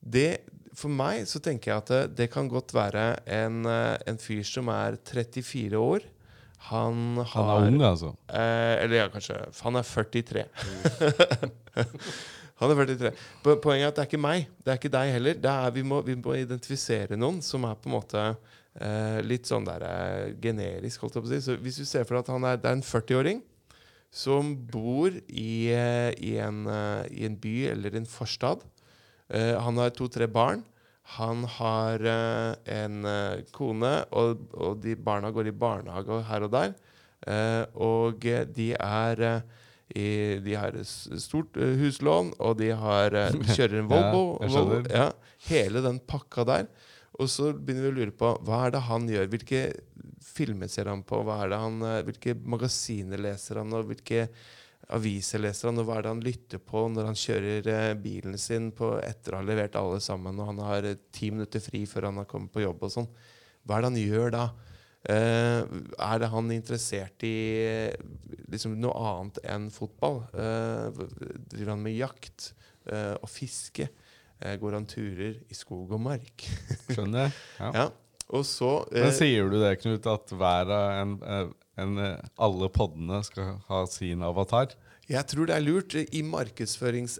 [0.04, 0.42] Det,
[0.76, 4.68] for meg så tenker jeg at det, kan godt være en, eh, en fyr som
[4.74, 6.04] er 34 år.
[6.72, 8.12] Han har Han er ung, altså.
[8.28, 10.44] Eh, eller ja, kanskje Han er 43.
[12.60, 13.12] han er 43.
[13.44, 14.46] Po- Poenget er at det er ikke meg.
[14.64, 15.40] Det er ikke deg heller.
[15.44, 18.24] Det er, vi, må, vi må identifisere noen som er på en måte
[18.82, 21.42] eh, litt sånn der eh, generisk, holdt jeg på å si.
[21.46, 23.42] Så hvis du ser for deg at han er, det er en 40-åring
[24.14, 28.62] som bor i, eh, i, en, eh, i en by eller en forstad.
[29.34, 30.62] Eh, han har to-tre barn.
[31.18, 33.02] Han har eh, en
[33.52, 36.78] kone, og, og de barna går i barnehage og her og der.
[37.26, 39.26] Eh, og de er
[39.94, 43.18] i, De har stort huslån, og de har,
[43.58, 44.24] kjører en Volvo.
[44.40, 45.10] Ja, Volvo ja,
[45.50, 46.70] hele den pakka der.
[47.22, 49.30] Og så begynner vi å lure på hva er det han gjør.
[49.30, 49.62] Hvilke
[50.26, 51.22] filmer ser han på?
[51.30, 53.74] Han, eh, hvilke magasiner leser han?
[53.78, 54.28] Og hvilke
[54.94, 55.82] aviser leser han?
[55.82, 59.36] Og hva er det han lytter på når han kjører eh, bilen sin på etter
[59.36, 62.30] å ha levert alle sammen, og han har eh, ti minutter fri før han har
[62.30, 63.10] kommet på jobb og sånn?
[63.64, 64.46] Hva er det han gjør da?
[65.04, 67.36] Er det han interessert i
[68.52, 70.22] liksom noe annet enn fotball?
[70.32, 72.46] Driver han med jakt
[72.88, 73.90] og fiske?
[74.42, 76.46] Eh, går han turer i skog og mark?
[76.94, 77.32] Skjønner jeg.
[77.60, 77.72] Ja.
[77.74, 77.86] ja.
[78.34, 81.18] Og så eh, Men sier du det, Knut, at hver en,
[81.78, 82.00] en,
[82.42, 84.74] alle poddene skal ha sin avatar?
[85.12, 85.94] Jeg tror det er lurt.
[86.00, 86.22] I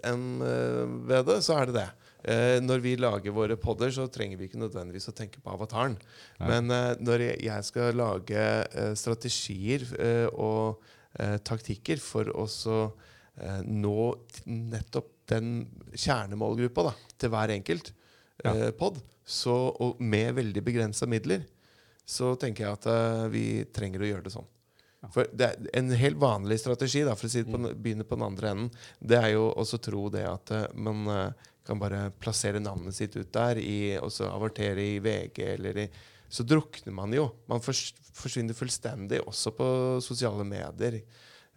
[0.04, 1.88] markedsførings-NVD så er det det.
[2.24, 5.98] Eh, når vi lager våre podder, så trenger vi ikke nødvendigvis å tenke på avataren.
[6.40, 6.46] Ja.
[6.48, 10.80] Men eh, når jeg- jeg skal lage eh, strategier eh, og
[11.20, 14.14] eh, taktikker for å eh, nå
[14.48, 17.92] nettopp den kjernemålgruppa da, til hver enkelt
[18.44, 21.46] eh, pod, så, og med veldig begrensa midler,
[22.04, 24.50] så tenker jeg at eh, vi trenger å gjøre det sånn.
[25.12, 28.06] For det er En helt vanlig strategi, da, for å si det på, den- begynne
[28.08, 28.70] på den andre enden,
[29.04, 33.14] det er jo også tro det at eh, man eh, kan bare plassere navnet sitt
[33.16, 35.88] ut der, i, og så avortere i VG eller i
[36.34, 37.28] Så drukner man jo.
[37.48, 39.66] Man forsvinner fullstendig, også på
[40.02, 40.96] sosiale medier.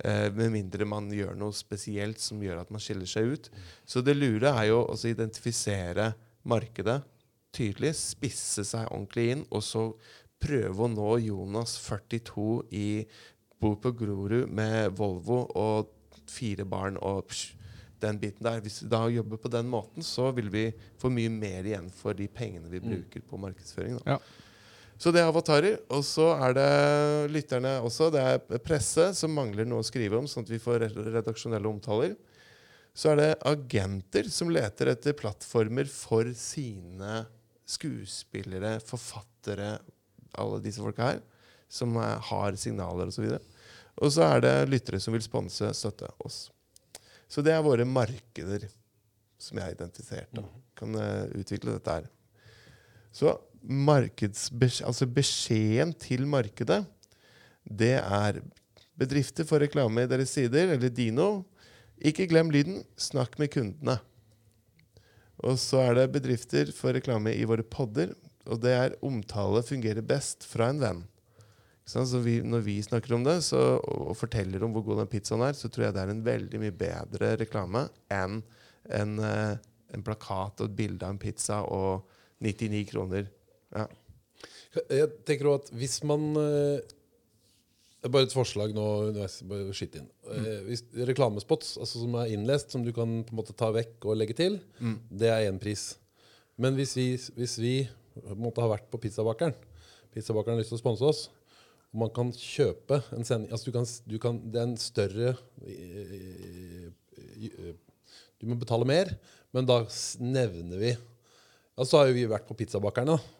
[0.06, 3.50] Eh, med mindre man gjør noe spesielt som gjør at man skiller seg ut.
[3.86, 6.12] Så det lure er jo å identifisere
[6.48, 7.00] markedet
[7.58, 9.90] tydelig, spisse seg ordentlig inn, og så
[10.42, 12.88] prøve å nå Jonas 42 i
[13.58, 15.94] Bor på Grorud med Volvo og
[16.30, 17.56] fire barn og psh,
[17.98, 18.62] den biten der.
[18.62, 20.68] Hvis vi da jobber på den måten, så vil vi
[21.02, 23.98] få mye mer igjen for de pengene vi bruker på markedsføring.
[23.98, 24.18] Da.
[24.18, 24.47] Ja.
[24.98, 25.78] Så det er avatarer.
[25.94, 26.72] Og så er det
[27.34, 28.10] lytterne også.
[28.14, 32.16] Det er presse som mangler noe å skrive om, sånn at vi får redaksjonelle omtaler.
[32.98, 37.28] Så er det agenter som leter etter plattformer for sine
[37.68, 39.76] skuespillere, forfattere,
[40.38, 41.22] alle disse folka her,
[41.70, 43.28] som har signaler osv.
[44.02, 46.48] Og så er det lyttere som vil sponse, støtte oss.
[47.28, 48.66] Så det er våre markeder
[49.38, 50.32] som jeg har identifisert.
[50.34, 50.46] Da.
[50.78, 52.08] Kan eh, utvikle dette her.
[53.14, 53.34] Så
[53.66, 56.84] altså beskjeden til markedet,
[57.68, 58.42] det er
[58.98, 61.44] bedrifter får reklame i deres sider, eller Dino.
[61.98, 62.84] Ikke glem lyden.
[62.98, 63.98] Snakk med kundene.
[65.46, 68.16] Og så er det bedrifter får reklame i våre podder,
[68.48, 71.04] og det er omtale fungerer best fra en venn.
[71.88, 75.12] Så vi, når vi snakker om det så, og, og forteller om hvor god den
[75.12, 78.42] pizzaen er, så tror jeg det er en veldig mye bedre reklame enn
[78.98, 79.54] en, eh,
[79.96, 82.10] en plakat og et bilde av en pizza og
[82.44, 83.30] 99 kroner.
[83.76, 83.88] Ja.
[84.94, 86.96] Jeg tenker også at hvis man eh,
[87.98, 88.84] det er Bare et forslag nå.
[89.50, 90.10] bare skyt inn.
[90.32, 94.06] Eh, hvis Reklamespots altså som er innlest, som du kan på en måte ta vekk
[94.06, 94.60] og legge til,
[95.10, 95.96] det er én pris.
[96.62, 97.74] Men hvis vi, hvis vi
[98.38, 99.54] måte har vært på pizzabakeren
[100.14, 101.20] Pizzabakeren har lyst til å sponse oss,
[101.94, 105.34] og man kan kjøpe en sending altså du kan, du kan, Det er en større
[105.66, 107.76] eh, eh,
[108.40, 109.14] Du må betale mer,
[109.54, 109.84] men da
[110.22, 113.37] nevner vi Ja, så har jo vi vært på pizzabakeren, da.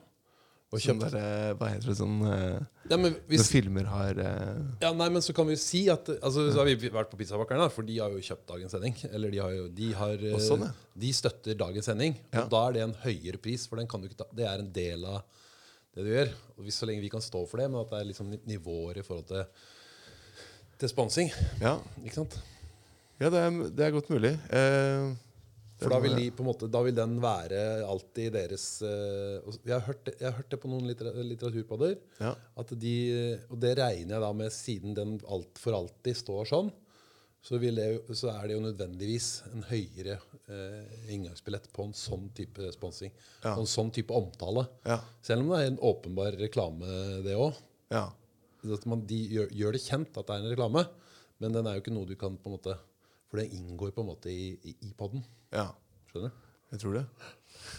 [0.68, 2.58] Og Sånn der, eh, hva heter det sånn eh,
[2.92, 4.58] ja, men Når filmer har uh...
[4.82, 7.20] ja, nei, men så kan vi jo si at altså, Så har vi vært på
[7.22, 8.98] Pizzabakeren, for de har jo kjøpt dagens sending.
[9.08, 10.92] Eller de har jo De, har, eh, sånn, ja.
[11.06, 12.20] de støtter dagens sending.
[12.34, 12.44] Ja.
[12.44, 14.66] Og da er det en høyere pris, for den kan du ikke ta, det er
[14.66, 15.24] en del av
[15.96, 16.36] det du gjør.
[16.58, 19.00] Og hvis, så lenge vi kan stå for det, men at det er liksom nivåer
[19.00, 19.48] i forhold til
[20.78, 21.32] til sponsing.
[21.62, 22.36] Ja, Ikke sant?
[23.18, 24.36] ja det, er, det er godt mulig.
[24.54, 25.08] Eh,
[25.78, 30.04] For da vil, de, måte, da vil den være alltid deres eh, Jeg har hørt
[30.08, 31.96] det, har hørt det på noen littera- litteraturpodder.
[32.24, 32.32] Ja.
[32.58, 32.94] At de,
[33.52, 36.72] og det regner jeg da med, siden den alt for alltid står sånn,
[37.48, 37.86] så, det,
[38.18, 40.18] så er det jo nødvendigvis en høyere
[40.50, 43.14] eh, inngangsbillett på en sånn type sponsing.
[43.46, 43.54] Ja.
[43.54, 44.66] Og en sånn type omtale.
[44.90, 44.98] Ja.
[45.24, 46.90] Selv om det er en åpenbar reklame,
[47.28, 47.54] det òg.
[47.94, 48.08] ja.
[48.68, 50.82] At man, de gjør, gjør det kjent at det er en reklame,
[51.40, 52.74] men den er jo ikke noe du kan på en måte
[53.30, 55.22] For det inngår på en måte i, i, i poden.
[55.54, 55.70] Ja.
[56.12, 56.44] Skjønner du?
[56.68, 57.06] Jeg tror det.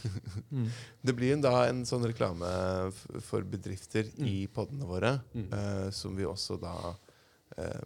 [1.06, 2.48] det blir en, da en sånn reklame
[3.24, 6.74] for bedrifter i podene våre, eh, som vi også da
[7.60, 7.84] eh,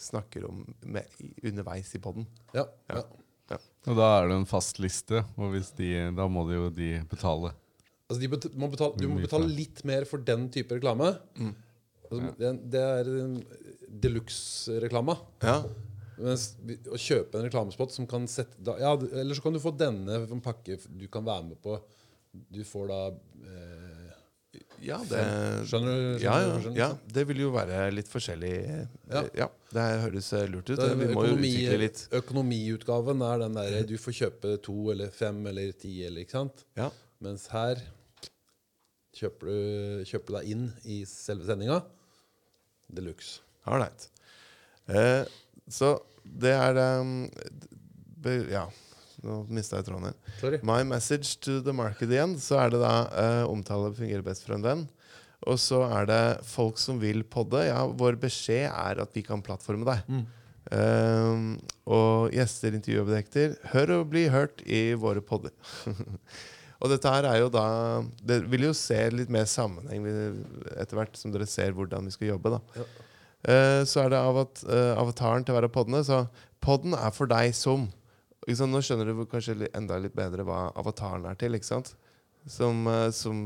[0.00, 1.08] snakker om med,
[1.42, 2.28] underveis i podden.
[2.56, 2.66] Ja.
[2.92, 3.04] Ja.
[3.54, 3.60] ja.
[3.88, 6.90] Og da er det en fast liste, og hvis de, da må de jo de
[7.08, 7.54] betale.
[8.04, 11.14] Altså de bet må betale, du må betale litt mer for den type reklame.
[12.04, 13.10] Altså, det, det er
[14.04, 15.16] de luxe-reklame.
[15.40, 15.62] Ja.
[16.18, 16.44] Mens
[16.92, 20.20] å kjøpe en reklamespot som kan sette da, ja, Eller så kan du få denne
[20.28, 21.78] en pakke du kan være med på.
[22.50, 24.12] Du får da eh,
[24.84, 25.20] Ja, det,
[25.70, 26.22] Skjønner du?
[26.22, 26.78] ja, skjønner ja, du skjønner?
[26.78, 28.52] ja, det vil jo være litt forskjellig.
[29.10, 29.22] Ja.
[29.42, 30.78] Ja, Det høres eh, lurt ut.
[30.78, 32.04] Det er Vi må jo utvikle litt.
[32.20, 36.64] økonomiutgaven er den derre du får kjøpe to eller fem eller ti, eller ikke sant?
[36.78, 36.90] Ja.
[37.24, 37.82] Mens her
[39.14, 41.80] kjøper du, kjøper deg inn i selve sendinga.
[42.94, 43.40] Deluxe.
[43.70, 44.08] Ålreit.
[44.90, 45.22] Eh,
[45.70, 47.28] så det er um,
[48.50, 48.64] Ja,
[49.24, 50.20] nå mista jeg tråden igjen.
[50.40, 50.60] Sorry.
[50.64, 52.36] My message to the market igjen.
[52.40, 54.86] Så er det da uh, omtale fungerer best for en venn.
[55.44, 57.66] Og så er det folk som vil podde.
[57.68, 60.08] Ja, vår beskjed er at vi kan plattforme deg.
[60.72, 65.52] Um, og gjester, intervjuobjekter, hør og bli hørt i våre podder.
[66.80, 67.66] og dette her er jo da
[68.24, 70.08] Det vil jo se litt mer sammenheng
[70.74, 72.56] etter hvert som dere ser hvordan vi skal jobbe.
[72.56, 72.88] da Ja.
[73.44, 76.04] Eh, så er det avat, eh, avataren til hver av poddene.
[76.04, 76.24] Så
[76.64, 77.90] podden er for deg som?
[78.44, 81.54] Nå skjønner du kanskje enda litt bedre hva avataren er til.
[81.56, 81.94] ikke sant?
[82.46, 83.38] Som, eh, som,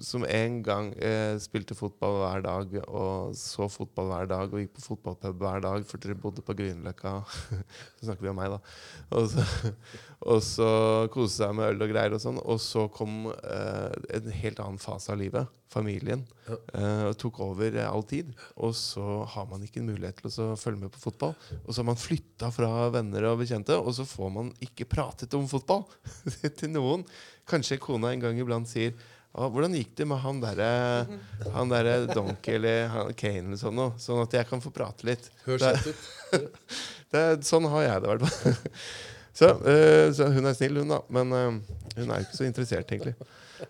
[0.00, 4.74] som en gang eh, spilte fotball hver dag og så fotball hver dag og gikk
[4.76, 7.14] på fotballpub hver dag fordi dere bodde på Grünerløkka.
[7.96, 8.58] Så snakker vi om meg, da.
[9.16, 9.46] Og så,
[10.22, 10.68] og så
[11.14, 12.40] kose seg med øl og greier og sånn.
[12.42, 15.60] Og så kom eh, en helt annen fase av livet.
[15.72, 16.26] Familien.
[16.76, 18.32] Eh, tok over all tid.
[18.60, 21.34] Og så har man ikke en mulighet til å så følge med på fotball.
[21.62, 25.32] Og så har man flytta fra venner og bekjente, og så får man ikke pratet
[25.38, 25.86] om fotball
[26.60, 27.06] til noen.
[27.48, 28.92] Kanskje kona en gang iblant sier
[29.34, 30.68] ah, 'Hvordan gikk det med han derre
[31.54, 35.06] Han der Donkey eller han, Kane eller sånn noe?' Sånn at jeg kan få prate
[35.08, 35.30] litt.
[35.46, 35.94] Det-
[37.12, 38.54] det, sånn har jeg det, i hvert fall.
[39.32, 40.98] Så, uh, så hun er snill, hun, da.
[41.08, 43.14] Men uh, hun er ikke så interessert, egentlig.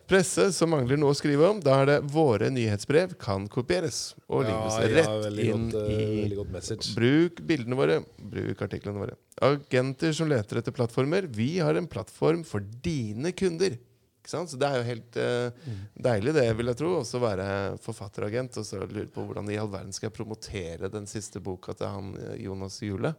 [0.09, 1.61] Presse som mangler noe å skrive om.
[1.63, 6.13] Da er det 'Våre nyhetsbrev kan kopieres' og legges ja, rett veldig inn godt, eh,
[6.25, 6.95] i godt message.
[6.97, 9.17] Bruk bildene våre, bruk artiklene våre.
[9.43, 11.27] Agenter som leter etter plattformer.
[11.27, 13.79] Vi har en plattform for dine kunder.
[14.23, 14.51] Ikke sant?
[14.51, 16.93] Så Det er jo helt uh, deilig, det, vil jeg tro.
[17.01, 17.47] Også være
[17.83, 21.75] forfatteragent og så lure på hvordan i all verden skal jeg promotere den siste boka
[21.75, 23.17] til han eh, Jonas Jule.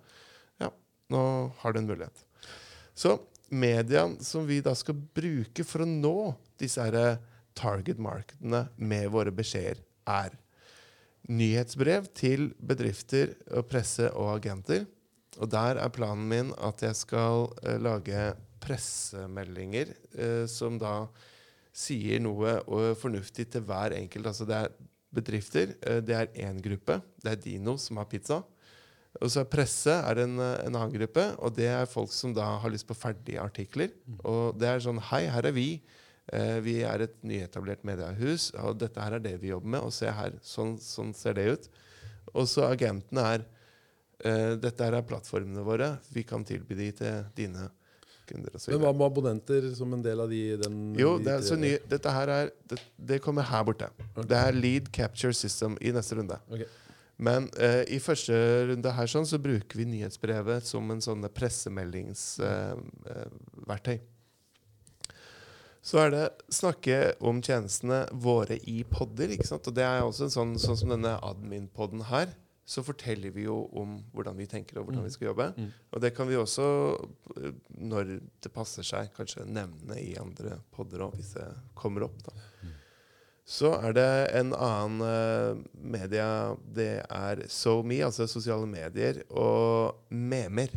[0.63, 0.71] Ja,
[1.11, 1.23] nå
[1.59, 2.23] har du en mulighet.
[2.95, 3.17] Så
[3.53, 6.33] media som vi da skal bruke for å nå
[6.63, 7.21] disse her eh,
[7.59, 10.33] target-markedene med våre beskjeder, er
[11.29, 14.87] nyhetsbrev til bedrifter, og presse og agenter.
[15.39, 21.03] Og der er planen min at jeg skal eh, lage pressemeldinger eh, som da
[21.73, 24.29] sier noe og fornuftig til hver enkelt.
[24.29, 24.73] Altså det er
[25.13, 26.99] bedrifter, eh, det er én gruppe.
[27.23, 28.43] Det er Dino som har pizza.
[29.21, 32.33] Og så er presse er en, eh, en annen gruppe, og det er folk som
[32.33, 33.89] da har lyst på ferdige artikler.
[34.23, 35.81] Og det er sånn Hei, her er vi.
[36.31, 39.83] Eh, vi er et nyetablert mediehus, og dette her er det vi jobber med.
[39.83, 41.69] Og se her, sånn, sånn ser det ut.
[42.33, 43.41] Og så agentene er
[44.23, 45.97] eh, Dette her er plattformene våre.
[46.15, 47.67] Vi kan tilby de til dine
[48.29, 48.55] kunder.
[48.71, 51.73] Men hva med abonnenter som en del av de den Jo, det, er, så ny,
[51.91, 53.91] dette her er det, det kommer her borte.
[54.15, 56.39] Det er lead capture system i neste runde.
[56.47, 56.69] Okay.
[57.23, 58.33] Men eh, i første
[58.71, 63.11] runde her sånn, så bruker vi nyhetsbrevet som en sånn pressemeldingsverktøy.
[63.11, 63.27] Eh,
[63.69, 63.99] verktøy.
[65.83, 69.33] Så er det snakke om tjenestene våre i podder.
[69.35, 69.67] ikke sant?
[69.67, 72.31] Og det er også en sånn, sånn som denne admin-podden her.
[72.63, 75.49] Så forteller vi jo om hvordan vi tenker og hvordan vi skal jobbe.
[75.57, 75.73] Mm.
[75.91, 76.67] Og det kan vi også,
[77.35, 82.23] eh, når det passer seg, kanskje nevne i andre podder òg, hvis det kommer opp.
[82.29, 82.37] da.
[83.43, 90.71] Så er det en annen uh, media Det er SoMe, altså sosiale medier, og memer.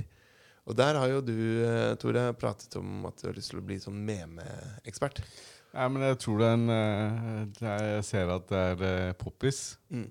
[0.66, 3.66] Og der har jo du, eh, Tore, pratet om at du har lyst til å
[3.66, 5.22] bli sånn memeekspert.
[5.76, 9.76] Nei, men jeg tror det er en eh, Jeg ser at det er eh, poppis.
[9.92, 10.07] Mm.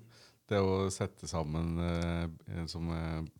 [0.46, 2.86] Det å sette sammen eh, som,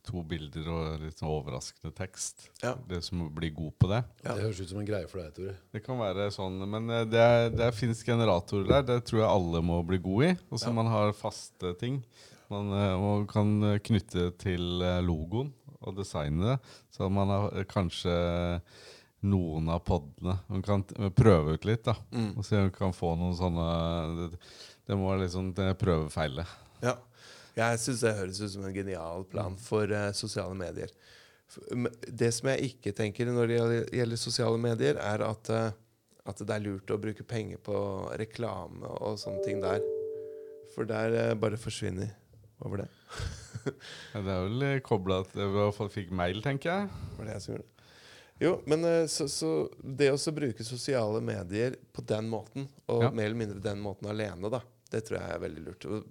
[0.03, 2.49] to bilder og litt sånn overraskende tekst.
[2.65, 2.73] Ja.
[2.91, 4.01] Det som blir god på det.
[4.25, 4.35] Ja.
[4.35, 5.55] Det høres ut som en greie for deg, Tore.
[5.73, 8.89] Det kan være sånn, men det, er, det finnes generatorer der.
[8.91, 10.39] Det tror jeg alle må bli gode i.
[10.51, 10.77] Og så Ja.
[10.83, 12.03] man har faste ting.
[12.51, 13.55] Man, man kan
[13.87, 15.55] knytte til logoen
[15.87, 16.59] og designe det.
[16.95, 18.15] Så man har eh, kanskje
[19.27, 20.85] noen av podene Man kan
[21.17, 21.97] prøve ut litt, da.
[22.13, 22.33] Mm.
[22.37, 23.69] Og se om man kan få noen sånne
[24.19, 24.29] Det,
[24.87, 26.45] det må liksom det prøve-feile.
[26.85, 26.99] Ja.
[27.57, 30.91] Jeg syns det høres ut som en genial plan for uh, sosiale medier.
[32.07, 35.71] Det som jeg ikke tenker når det gjelder sosiale medier, er at, uh,
[36.29, 37.79] at det er lurt å bruke penger på
[38.21, 39.81] reklame og sånne ting der.
[40.75, 42.13] For der uh, bare forsvinner
[42.61, 42.91] Hva var det?
[44.15, 47.01] Ja, det er vel kobla til hvert fall fikk mail, tenker jeg.
[47.17, 47.77] Var det jeg som gjorde det?
[48.45, 53.11] Jo, men eh, så, så det å bruke sosiale medier på den måten, og Ja.
[53.11, 54.61] mer eller mindre den måten alene, da,
[54.93, 55.87] det tror jeg er veldig lurt.
[55.89, 56.05] Og,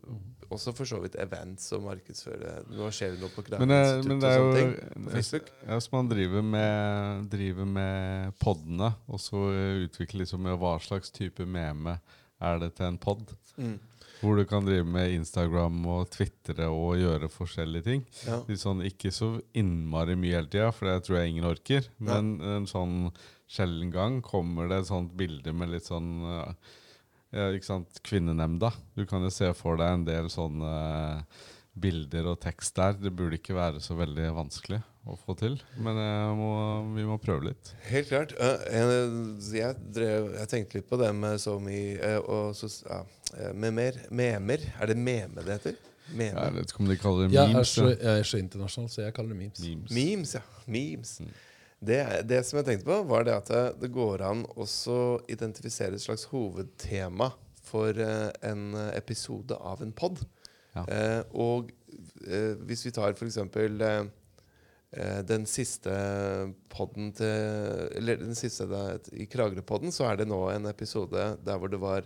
[0.55, 2.51] også for så vidt events og markedsføre.
[2.69, 4.75] Nå skjer det noe på Men, eh, men det er jo ting.
[5.13, 5.49] Facebook.
[5.65, 9.47] Ja, så man driver med, driver med podene, og så
[9.86, 11.99] utvikler liksom hva slags type meme
[12.41, 13.31] er det til en pod.
[13.58, 13.77] Mm.
[14.26, 18.06] Hvor du kan drive med Instagram og Twittre og gjøre forskjellige ting.
[18.26, 18.40] Ja.
[18.60, 21.90] Sånn, ikke så innmari mye hele tida, for det tror jeg ingen orker.
[22.00, 22.08] Ja.
[22.10, 23.12] Men en sånn
[23.46, 26.48] sjelden gang kommer det et sånt bilde med litt sånn ja,
[27.36, 28.72] ja, ikke sant, Kvinnenemnda.
[28.96, 32.98] Du kan jo se for deg en del sånne eh, bilder og tekst der.
[32.98, 35.56] Det burde ikke være så veldig vanskelig å få til.
[35.86, 36.52] Men jeg må,
[36.96, 37.72] vi må prøve litt.
[37.91, 38.34] Helt klart.
[38.41, 38.63] Eh,
[39.54, 43.02] jeg, drev, jeg tenkte litt på det med så mye og så, ja,
[43.38, 44.65] eh, med mer memer.
[44.82, 45.78] Er det meme det heter?
[46.10, 46.38] Meme.
[46.38, 47.74] Jeg vet ikke om de kaller det Jeg er, memes.
[47.74, 49.62] så, jeg er så internasjonal, så jeg kaller det memes.
[49.65, 49.96] memes.
[50.00, 50.44] Memes, ja.
[50.65, 51.15] Memes.
[51.22, 51.32] Mm.
[51.86, 54.65] Det, det som jeg tenkte på, var det at det, det går an å
[55.30, 57.32] identifisere et slags hovedtema
[57.65, 60.22] for eh, en eh, episode av en pod.
[60.76, 60.86] Ja.
[60.86, 61.74] Eh, og
[62.26, 63.36] eh, hvis vi tar f.eks.
[63.36, 63.82] eksempel...
[63.82, 64.06] eh,
[65.27, 65.91] den siste
[66.71, 71.60] podden til Eller den siste der, i Kragerø-podden, så er det nå en episode der
[71.60, 72.05] hvor det var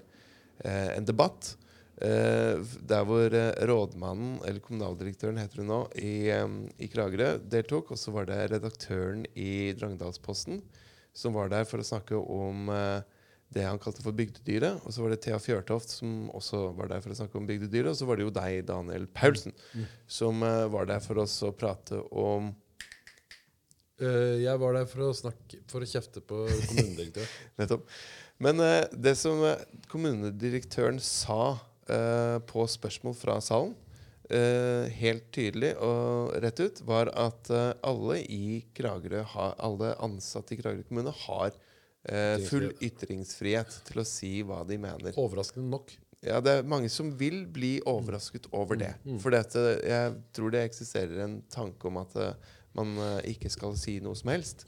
[0.64, 1.54] eh, en debatt.
[2.00, 6.46] Eh, der hvor eh, rådmannen, eller kommunaldirektøren heter hun nå, i, eh,
[6.80, 7.94] i Kragerø deltok.
[7.94, 10.62] Og så var det redaktøren i Drangedalsposten
[11.14, 13.02] som var der for å snakke om eh,
[13.54, 14.86] det han kalte for bygdedyret.
[14.86, 17.92] Og så var det Thea Fjørtoft som også var der for å snakke om bygdedyret.
[17.92, 19.56] Og så var det jo deg, Daniel Paulsen,
[20.08, 22.69] som eh, var der for oss å prate om Eh,
[24.00, 27.30] jeg var der for å snakke For å kjefte på kommunedirektøren.
[27.60, 27.90] Nettopp.
[28.40, 29.60] Men eh, det som eh,
[29.92, 31.58] kommunedirektøren sa
[31.92, 33.74] eh, på spørsmål fra salen,
[34.32, 40.56] eh, helt tydelig og rett ut, var at eh, alle i Kragerø har, alle ansatte
[40.56, 45.20] i Kragerø kommune har eh, full ytringsfrihet til å si hva de mener.
[45.20, 45.92] Overraskende nok.
[46.24, 48.94] Ja, det er mange som vil bli overrasket over det.
[49.24, 53.98] For jeg tror det eksisterer en tanke om at eh, man eh, ikke skal si
[54.04, 54.66] noe som helst.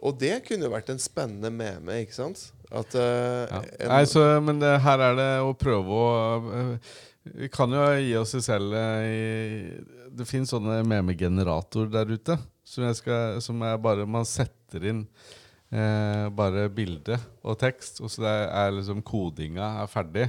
[0.00, 2.46] Og det kunne jo vært en spennende meme, ikke sant?
[2.70, 3.60] At eh, Ja.
[3.90, 6.10] Nei, så, men det, her er det å prøve å
[6.46, 6.94] uh,
[7.40, 9.74] Vi kan jo gi oss selv uh, i,
[10.14, 15.02] Det finnes sånne memegeneratorer der ute som, jeg skal, som er bare Man setter inn
[15.74, 20.28] uh, bare bilde og tekst, og så det er liksom kodinga er ferdig.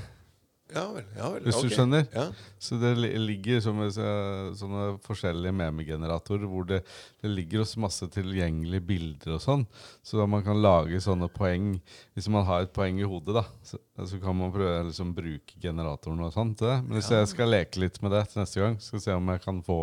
[0.71, 1.03] Ja vel.
[1.17, 2.05] ja vel, Hvis du skjønner.
[2.13, 2.25] Ja.
[2.61, 6.81] Så det ligger som sånne forskjellige memegeneratorer hvor det,
[7.23, 9.65] det ligger også masse tilgjengelige bilder og sånn.
[10.05, 11.73] Så da man kan lage sånne poeng
[12.15, 15.13] Hvis man har et poeng i hodet, da, så, så kan man prøve å liksom
[15.17, 16.77] bruke generatoren og sånn til det.
[16.85, 19.43] Men hvis jeg skal leke litt med det til neste gang, skal se om jeg
[19.43, 19.79] kan få,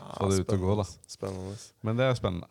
[0.00, 0.88] få det ut og gå, da.
[1.10, 1.56] Spennende.
[1.86, 2.50] Men det er spennende.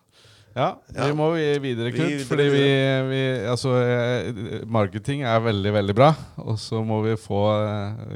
[0.55, 2.25] Ja, vi må vi videre, Vi Knut.
[2.27, 2.65] fordi vi,
[3.07, 6.09] vi Altså, eh, marketing er veldig, veldig bra.
[6.43, 7.43] Og så må vi få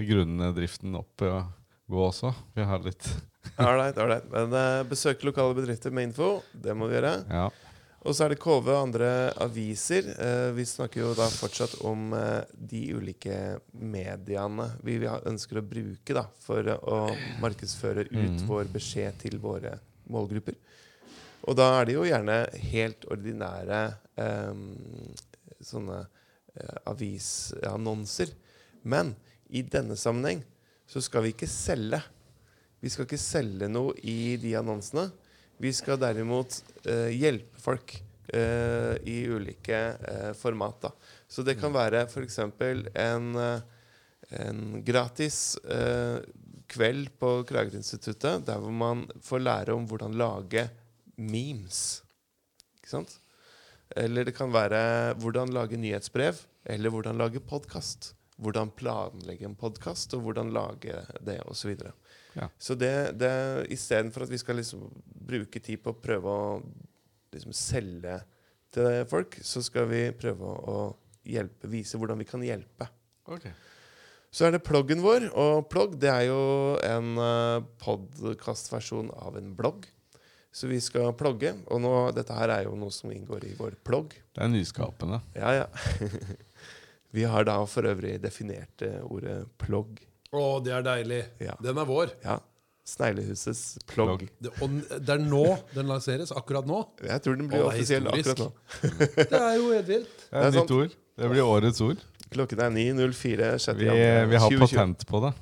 [0.04, 1.54] grunndriften opp og
[1.88, 2.34] gå også.
[2.56, 3.08] Vi har litt
[3.62, 4.28] ålreit.
[4.32, 6.40] Men uh, besøk lokale bedrifter med info.
[6.52, 7.16] Det må vi gjøre.
[7.30, 7.48] Ja.
[8.06, 9.10] Og så er det KV og andre
[9.42, 10.12] aviser.
[10.20, 15.66] Uh, vi snakker jo da fortsatt om uh, de ulike mediene vi, vi ønsker å
[15.66, 17.02] bruke da, for å
[17.44, 18.46] markedsføre ut mm.
[18.50, 19.78] vår beskjed til våre
[20.12, 20.58] målgrupper.
[21.46, 22.40] Og da er det jo gjerne
[22.72, 23.82] helt ordinære
[24.18, 24.64] um,
[25.62, 28.32] sånne uh, avisannonser.
[28.86, 29.14] Men
[29.54, 30.42] i denne sammenheng
[30.90, 32.02] så skal vi ikke selge.
[32.82, 35.08] Vi skal ikke selge noe i de annonsene.
[35.62, 36.58] Vi skal derimot
[36.90, 37.94] uh, hjelpe folk
[38.34, 40.88] uh, i ulike uh, format.
[40.88, 40.94] Da.
[41.30, 42.40] Så det kan være f.eks.
[42.42, 43.30] En,
[44.40, 45.38] en gratis
[46.72, 50.64] kveld på Kragerinstituttet der hvor man får lære om hvordan lage
[51.18, 52.02] memes.
[52.80, 53.18] Ikke sant?
[53.96, 58.14] Eller det kan være hvordan lage nyhetsbrev, eller hvordan lage podkast.
[58.42, 61.76] Hvordan planlegge en podkast, og hvordan lage det, osv.
[61.78, 61.94] Så,
[62.36, 62.50] Ja.
[62.60, 66.58] så det, det istedenfor at vi skal liksom bruke tid på å prøve å
[67.32, 68.18] liksom selge
[68.76, 70.80] til folk, så skal vi prøve å
[71.24, 72.90] hjelpe, vise hvordan vi kan hjelpe.
[73.26, 73.54] Okay.
[74.36, 76.42] Så er det ploggen vår, og plogg det er jo
[76.84, 79.88] en uh, podkastversjon av en blogg.
[80.56, 83.74] Så vi skal plogge, og nå, dette her er jo noe som inngår i vår
[83.84, 84.14] plogg.
[84.32, 85.18] Det er nyskapende.
[85.36, 85.66] Ja, ja.
[87.16, 90.00] vi har da for øvrig definert eh, ordet plogg.
[90.32, 91.22] Å, det er deilig.
[91.44, 91.58] Ja.
[91.64, 92.14] Den er vår.
[92.24, 92.38] Ja.
[92.88, 94.24] Sneglehusets plogg.
[94.24, 94.32] Plogg.
[94.40, 95.44] Det, og det er nå
[95.74, 96.32] den lanseres.
[96.32, 96.84] Akkurat nå.
[97.04, 98.46] Jeg tror den blir Å, offisiell historisk.
[98.46, 99.28] akkurat nå.
[99.34, 100.14] Det er jo helt vilt.
[100.22, 100.96] Det er Det er et nytt ord.
[101.16, 102.06] Det blir årets ord.
[102.36, 103.50] Klokken er 9.04.
[103.80, 104.64] Vi, vi har 2020.
[104.64, 105.34] patent på det.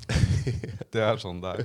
[0.94, 1.64] Det er sånn det er.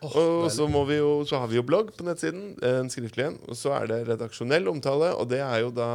[0.00, 3.40] Åh, Og så, jo, så har vi jo blogg på nettsiden, en skriftlig en.
[3.50, 5.90] Og så er det redaksjonell omtale, og det er jo da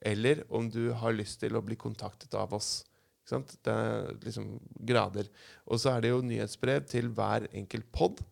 [0.00, 2.84] Eller om du har lyst til å bli kontaktet av oss.
[3.30, 4.54] Det er liksom
[4.88, 5.28] grader.
[5.68, 8.22] Og så er det jo nyhetsbrev til hver enkelt pod.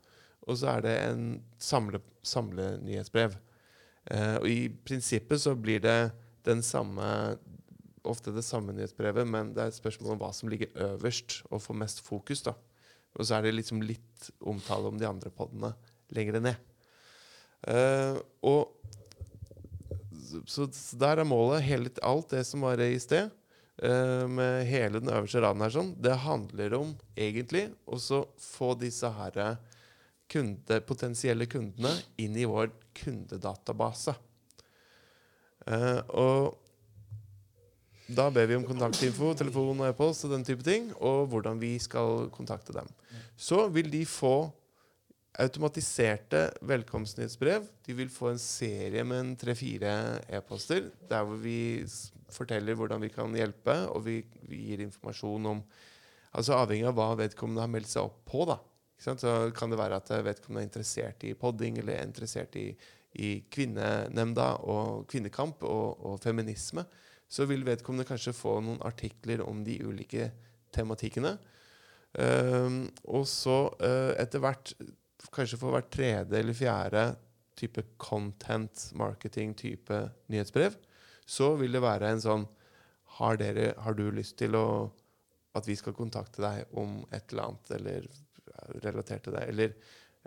[0.49, 1.27] Og så er det en
[1.61, 3.37] samle, samlenyhetsbrev.
[4.11, 6.01] Eh, og I prinsippet så blir det
[6.49, 7.37] den samme
[8.09, 11.63] ofte det samme nyhetsbrevet, men det er et spørsmål om hva som ligger øverst, og
[11.63, 12.43] får mest fokus.
[12.47, 12.55] da.
[13.19, 15.73] Og så er det liksom litt omtale om de andre podene
[16.15, 16.67] lenger ned.
[17.67, 18.77] Uh, og
[20.29, 21.65] så, så der er målet.
[21.67, 23.31] Hele, alt det som var i sted,
[23.83, 27.99] uh, med hele den øverste raden her, sånn, det handler om egentlig å
[28.43, 29.59] få disse her
[30.29, 34.15] kunde, potensielle kundene inn i vår kundedatabase.
[35.69, 36.57] Uh, og
[38.09, 41.75] da ber vi om kontaktinfo, telefon og e-post og den type ting, og hvordan vi
[41.83, 42.89] skal kontakte dem.
[43.37, 44.49] Så vil de få
[45.39, 47.67] automatiserte velkomstnyhetsbrev.
[47.87, 49.93] De vil få en serie med tre-fire
[50.35, 51.85] e-poster der hvor vi
[52.35, 55.63] forteller hvordan vi kan hjelpe, og vi, vi gir informasjon om
[56.39, 58.59] Altså Avhengig av hva vedkommende har meldt seg opp på, da.
[59.01, 59.15] Så
[59.57, 62.67] kan det være at vedkommende er interessert i podding, eller er interessert i,
[63.17, 66.85] i kvinnenemnda og kvinnekamp og, og feminisme.
[67.33, 70.29] Så vil vedkommende kanskje få noen artikler om de ulike
[70.77, 71.39] tematikkene.
[72.13, 74.77] Um, og så uh, etter hvert,
[75.35, 77.05] kanskje for hvert tredje eller fjerde
[77.59, 79.99] type content marketing-type
[80.31, 80.77] nyhetsbrev,
[81.27, 82.47] så vil det være en sånn
[83.19, 84.67] har, dere, har du lyst til å,
[85.59, 88.11] at vi skal kontakte deg om et eller annet eller
[88.85, 89.51] relatert til deg?
[89.51, 89.75] Eller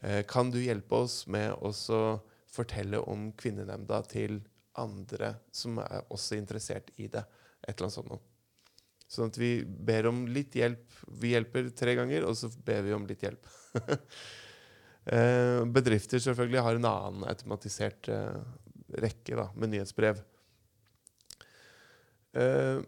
[0.02, 1.72] Eh, kan du hjelpe oss med å
[2.52, 4.40] fortelle om Kvinnenemnda til
[4.82, 7.24] andre som er også interessert i det?
[7.62, 8.24] Et eller annet sånt noe.
[9.12, 10.86] Sånn at vi ber om litt hjelp.
[11.22, 13.50] Vi hjelper tre ganger, og så ber vi om litt hjelp.
[15.06, 18.42] Eh, bedrifter selvfølgelig har en annen automatisert eh,
[19.02, 20.20] rekke da, med nyhetsbrev.
[22.38, 22.82] Eh,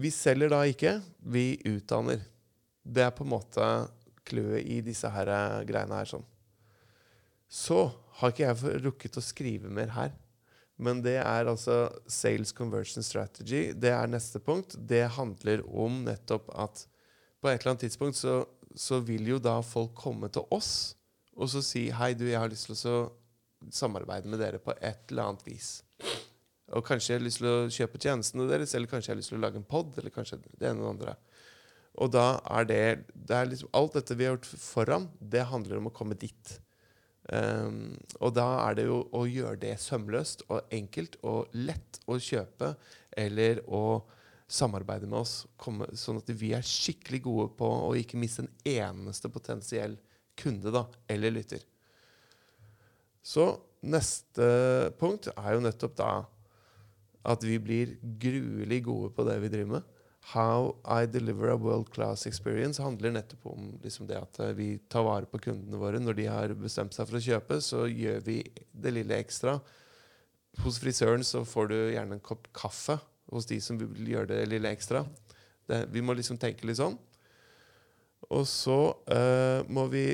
[0.00, 2.22] vi selger da ikke, vi utdanner.
[2.82, 3.66] Det er på en måte
[4.26, 5.28] clouet i disse her
[5.68, 6.08] greiene her.
[6.08, 6.24] sånn.
[7.52, 7.84] Så
[8.18, 10.16] har ikke jeg rukket å skrive mer her.
[10.82, 13.74] Men det er altså Sales Conversion Strategy.
[13.76, 14.74] Det er neste punkt.
[14.74, 16.86] Det handler om nettopp at
[17.42, 18.40] på et eller annet tidspunkt så,
[18.74, 20.96] så vil jo da folk komme til oss
[21.36, 22.98] og så si Hei, du, jeg har lyst til å
[23.72, 25.70] samarbeide med dere på et eller annet vis.
[26.72, 29.32] Og kanskje jeg har lyst til å kjøpe tjenestene deres, eller kanskje jeg har lyst
[29.32, 31.16] til å lage en pod, eller kanskje det ene og det andre.
[32.00, 32.26] Og da
[32.56, 35.94] er det, det er liksom, Alt dette vi har gjort foran, det handler om å
[35.94, 36.54] komme dit.
[37.28, 42.16] Um, og da er det jo å gjøre det sømløst og enkelt og lett å
[42.18, 42.72] kjøpe
[43.14, 44.00] eller å
[44.52, 48.50] samarbeide med oss, komme, sånn at vi er skikkelig gode på å ikke miste en
[48.68, 49.94] eneste potensiell
[50.42, 51.62] kunde da, eller lytter.
[53.22, 54.44] Så neste
[54.98, 56.12] punkt er jo nettopp da
[57.22, 59.90] at vi blir gruelig gode på det vi driver med.
[60.32, 64.68] How I deliver a world class experience handler nettopp om liksom det at eh, vi
[64.90, 65.98] tar vare på kundene våre.
[66.02, 68.36] Når de har bestemt seg for å kjøpe, så gjør vi
[68.70, 69.56] det lille ekstra.
[70.62, 73.00] Hos frisøren så får du gjerne en kopp kaffe
[73.32, 75.02] hos de som vil gjøre det lille ekstra.
[75.66, 76.98] Det, vi må liksom tenke litt sånn.
[78.30, 78.78] Og så
[79.10, 80.06] uh, må vi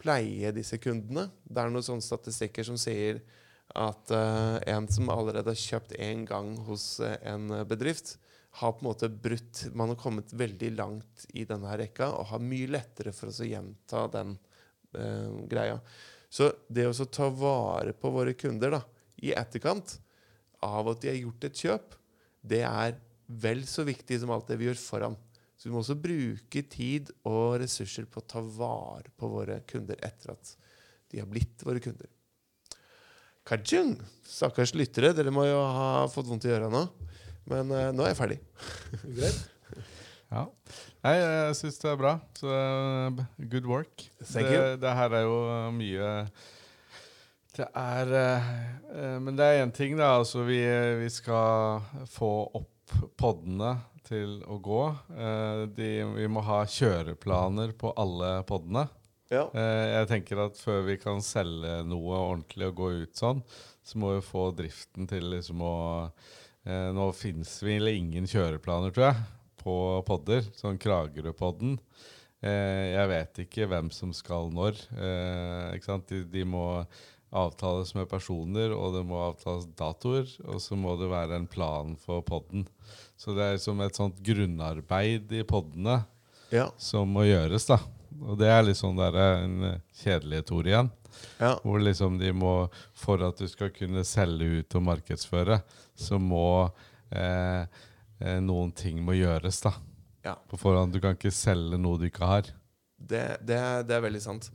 [0.00, 1.28] pleie disse kundene.
[1.44, 3.20] Det er noen sånne statistikker som sier
[3.78, 8.16] at uh, en som allerede har kjøpt én gang hos uh, en bedrift,
[8.58, 12.42] har på en måte brutt Man har kommet veldig langt i denne rekka og har
[12.42, 14.34] mye lettere for å gjenta den
[14.96, 15.78] uh, greia.
[16.30, 18.82] Så det å ta vare på våre kunder da,
[19.22, 19.98] i etterkant
[20.66, 21.94] av at de har gjort et kjøp,
[22.42, 22.98] det er
[23.30, 25.16] vel så viktig som alt det vi gjør foran.
[25.60, 30.00] Så vi må også bruke tid og ressurser på å ta vare på våre kunder
[30.00, 30.54] etter at
[31.12, 32.08] de har blitt våre kunder.
[33.44, 33.98] Kajung!
[34.24, 36.86] Stakkars lyttere, dere må jo ha fått vondt i øra nå.
[37.50, 38.38] Men uh, nå er jeg ferdig.
[39.18, 39.40] Greit.
[40.30, 40.44] Ja.
[41.02, 42.14] Nei, jeg syns det er bra.
[42.38, 44.04] Så eh, good work.
[44.22, 44.80] Thank det, you.
[44.80, 45.38] det her er jo
[45.74, 46.10] mye
[47.56, 48.50] Det er eh,
[48.94, 50.12] eh, Men det er én ting, da.
[50.20, 50.60] Altså, vi,
[51.02, 51.82] vi skal
[52.12, 52.30] få
[52.60, 53.74] opp poddene
[54.10, 54.82] til å gå.
[55.14, 58.86] Eh, de, vi må ha kjøreplaner på alle poddene.
[59.30, 59.46] Ja.
[59.54, 63.42] Eh, jeg tenker at før vi kan selge noe ordentlig og gå ut sånn,
[63.86, 65.74] så må vi få driften til liksom å
[66.06, 69.28] eh, Nå fins vi eller ingen kjøreplaner, tror jeg,
[69.62, 69.76] på
[70.08, 70.42] podder.
[70.58, 71.78] Sånn Kragerø-podden.
[72.40, 74.78] Jeg vet ikke hvem som skal når.
[75.76, 76.06] Ikke sant?
[76.08, 76.62] De, de må
[77.32, 80.26] avtales med personer, og det må avtales datoer.
[80.50, 82.64] Og så må det være en plan for podden.
[83.20, 86.00] Så det er som et sånt grunnarbeid i poddene
[86.50, 86.70] Ja.
[86.76, 87.78] som må gjøres, da.
[88.26, 90.90] Og det er sånn der en kjedelig tor igjen.
[91.38, 91.54] ja.
[91.62, 95.62] Hvor liksom de må For at du skal kunne selge ut og markedsføre,
[95.96, 96.70] så må
[97.12, 97.66] eh,
[98.20, 99.72] eh, noen ting må gjøres, da.
[100.24, 100.34] Ja.
[100.48, 100.92] På forhånd.
[100.92, 102.42] Du kan ikke selge noe du ikke har.
[103.00, 104.50] Det, det, det er veldig sant.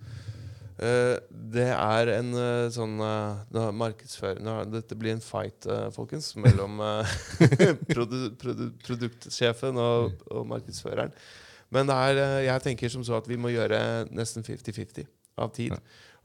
[0.75, 1.15] Eh,
[1.55, 6.81] det er en uh, sånn uh, markedsføring Dette blir en fight, folkens, mellom
[7.93, 11.15] produ, produ, produktsjefen og, og markedsføreren.
[11.73, 13.79] Men er, jeg tenker som så at vi må gjøre
[14.13, 15.07] nesten 50-50
[15.41, 15.73] av tid.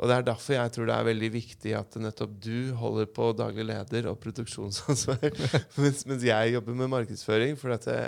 [0.01, 3.31] Og det er derfor jeg tror det er veldig viktig at nettopp du holder på
[3.37, 5.27] daglig leder og produksjonsansvar,
[5.81, 7.59] mens, mens jeg jobber med markedsføring.
[7.61, 8.01] For at det,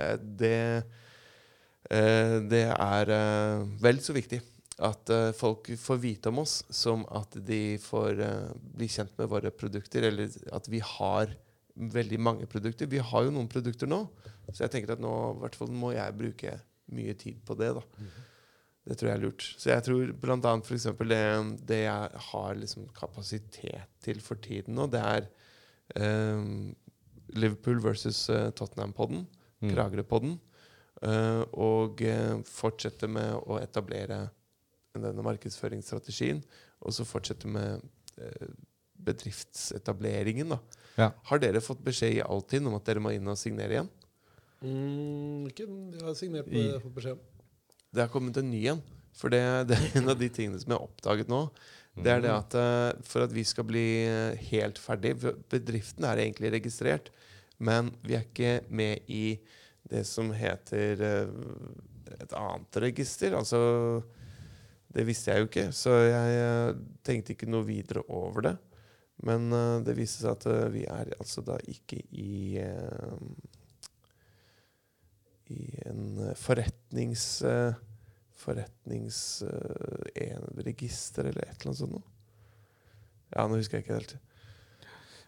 [0.43, 0.57] det,
[2.51, 3.15] det er
[3.83, 4.43] vel så viktig
[4.83, 9.31] at uh, folk får vite om oss som at de får uh, bli kjent med
[9.31, 11.33] våre produkter, eller at vi har
[11.73, 12.91] veldig mange produkter.
[12.91, 14.03] Vi har jo noen produkter nå,
[14.51, 16.59] så jeg tenker at nå i hvert fall må jeg bruke
[16.93, 17.71] mye tid på det.
[17.79, 17.85] da.
[18.83, 19.47] Det tror jeg er lurt.
[19.63, 21.23] Så jeg tror for eksempel det,
[21.71, 25.29] det jeg har liksom kapasitet til for tiden nå, det er
[26.35, 26.75] um,
[27.33, 29.25] Liverpool versus uh, Tottenham-podden,
[29.63, 29.77] Mm.
[29.77, 30.33] Kragerø-podden,
[31.55, 32.01] og
[32.51, 34.25] fortsette med å etablere
[35.01, 36.43] denne markedsføringsstrategien,
[36.83, 37.81] og så fortsette med
[38.21, 38.53] eh,
[39.03, 40.53] bedriftsetableringen.
[40.53, 40.59] da.
[41.01, 41.11] Ja.
[41.31, 43.93] Har dere fått beskjed i Altinn om at dere må inn og signere igjen?
[44.63, 47.47] Mm, ikke, jeg har signert på det jeg har fått beskjed om.
[47.93, 48.83] Det har kommet en ny en.
[49.17, 51.47] For det, det er en av de tingene som jeg har oppdaget nå.
[51.93, 55.13] Det er det at eh, for at vi skal bli eh, helt ferdig
[55.53, 57.11] Bedriften er egentlig registrert,
[57.61, 59.37] men vi er ikke med i
[59.91, 61.35] det som heter eh,
[62.17, 63.37] et annet register.
[63.37, 63.61] Altså
[64.93, 66.75] Det visste jeg jo ikke, så jeg eh,
[67.07, 68.57] tenkte ikke noe videre over det.
[69.25, 72.59] Men eh, det viste seg at eh, vi er altså da ikke i
[75.53, 77.25] I en forretnings...
[77.45, 77.75] eh,
[78.43, 79.43] forretnings...
[79.47, 82.05] eh, en register eller et eller annet sånt noe.
[83.33, 84.15] Ja, nå husker jeg ikke helt.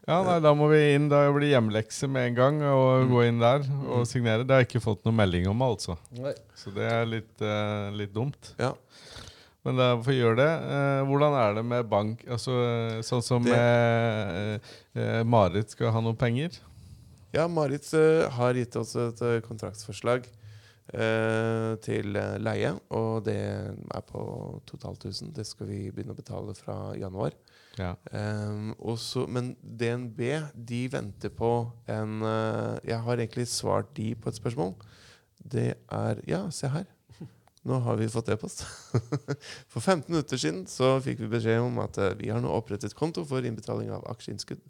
[0.05, 1.07] Ja, nei, Da må vi inn.
[1.09, 3.13] Da blir hjemlekse med en gang og Mm.
[3.15, 4.09] gå inn der og Mm.
[4.09, 4.45] signere.
[4.45, 5.97] Det har jeg ikke fått noen melding om, altså.
[6.13, 6.35] Nei.
[6.55, 8.53] Så det er litt, uh, litt dumt.
[8.59, 8.75] Ja.
[9.65, 10.51] Men da får vi gjøre det.
[10.77, 12.25] Eh, hvordan er det med bank?
[12.29, 14.59] Altså, eh, sånn som Det- eh,
[14.95, 16.59] eh, Marit skal ha noe penger.
[17.33, 20.27] Ja, Marit har gitt oss et kontraktsforslag
[20.93, 25.33] eh, til leie, og det er på 2500.
[25.35, 27.33] Det skal vi begynne å betale fra januar.
[27.77, 27.97] Ja.
[28.13, 30.21] Um, også, men DNB
[30.55, 34.77] de venter på en uh, Jeg har egentlig svart de på et spørsmål.
[35.43, 36.85] Det er Ja, se her.
[37.65, 38.67] Nå har vi fått e-post.
[39.73, 42.97] For 15 minutter siden så fikk vi beskjed om at eh, vi har nå opprettet
[42.97, 44.61] konto for innbetaling av aksjeinnskudd.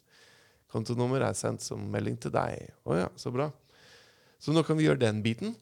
[0.70, 2.70] Kontonummer er sendt som melding til deg.
[2.86, 3.49] Å ja, så bra.
[4.38, 5.57] Så nå kan vi gjøre den biten.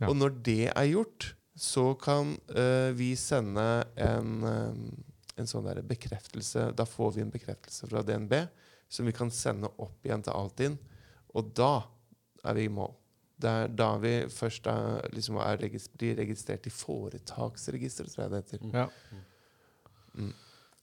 [0.00, 0.08] Ja.
[0.08, 3.64] Og når det er gjort, så kan uh, vi sende
[3.98, 4.82] en, um,
[5.36, 6.70] en sånn der bekreftelse.
[6.76, 8.36] Da får vi en bekreftelse fra DNB
[8.88, 10.78] som vi kan sende opp igjen til Altinn.
[11.36, 11.72] Og da
[12.46, 12.94] er vi i mål.
[13.38, 14.72] Det er da vi først da,
[15.14, 18.64] liksom er registr blir registrert i foretaksregisteret, tror jeg det heter.
[18.74, 18.88] Ja.
[20.18, 20.32] Mm.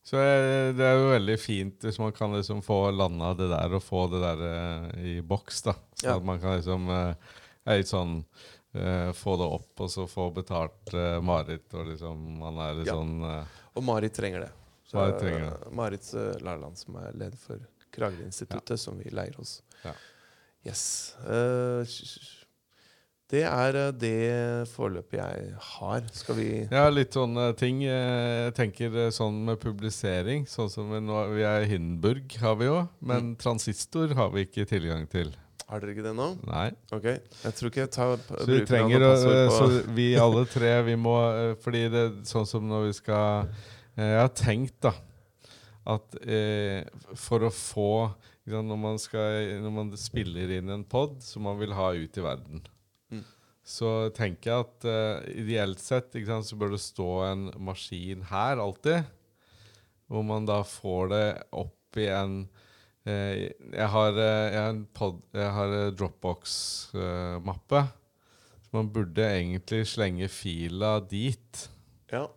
[0.05, 3.73] Så eh, det er jo veldig fint hvis man kan liksom få landa det der
[3.75, 5.73] og få det der eh, i boks, da.
[5.97, 6.15] Så Ja.
[6.19, 7.15] at man kan liksom eh,
[7.65, 8.19] er litt sånn
[8.75, 12.87] eh, Få det opp, og så få betalt eh, Marit, og liksom man er litt
[12.91, 12.95] Ja.
[12.99, 14.51] sånn eh, Og Marit trenger det.
[14.85, 15.71] Så, Marit trenger det.
[15.73, 16.11] Marit
[16.45, 17.59] Larland, som er leder for
[17.95, 19.57] Kragerø-instituttet, som vi leier hos.
[19.83, 19.91] Ja.
[20.65, 21.15] Yes.
[21.25, 22.34] Sj-
[23.31, 26.03] det er eh, det forløpet jeg har.
[26.13, 27.83] Skal vi Ja, litt sånne ting.
[27.83, 30.45] eh, Jeg tenker eh, sånn med publisering.
[30.45, 32.87] Sånn som vi nå Vi er i Hindenburg, har vi jo.
[33.01, 33.35] Men Mm.
[33.37, 35.33] transistor har vi ikke tilgang til.
[35.67, 36.27] Har dere ikke det nå?
[36.45, 36.67] Nei.
[36.93, 37.03] Ok.
[37.05, 41.15] Jeg tror ikke jeg tar Så vi trenger å Så vi alle tre, vi må
[41.63, 43.49] Fordi det er sånn som når vi skal
[43.97, 44.91] Jeg har tenkt, da,
[45.87, 46.83] at eh,
[47.15, 48.13] for å få
[48.45, 52.21] når, man skal, når man spiller inn en pod som man vil ha ut i
[52.21, 52.61] verden.
[53.65, 58.61] Så tenker jeg at uh, ideelt sett sant, så bør det stå en maskin her
[58.61, 59.09] alltid.
[60.05, 61.25] Hvor man da får det
[61.57, 67.85] opp i en uh, Jeg har, uh, jeg har en pod, jeg har en Dropbox-mappe.
[68.67, 71.65] så man burde egentlig slenge fila dit.
[72.13, 72.27] Ja.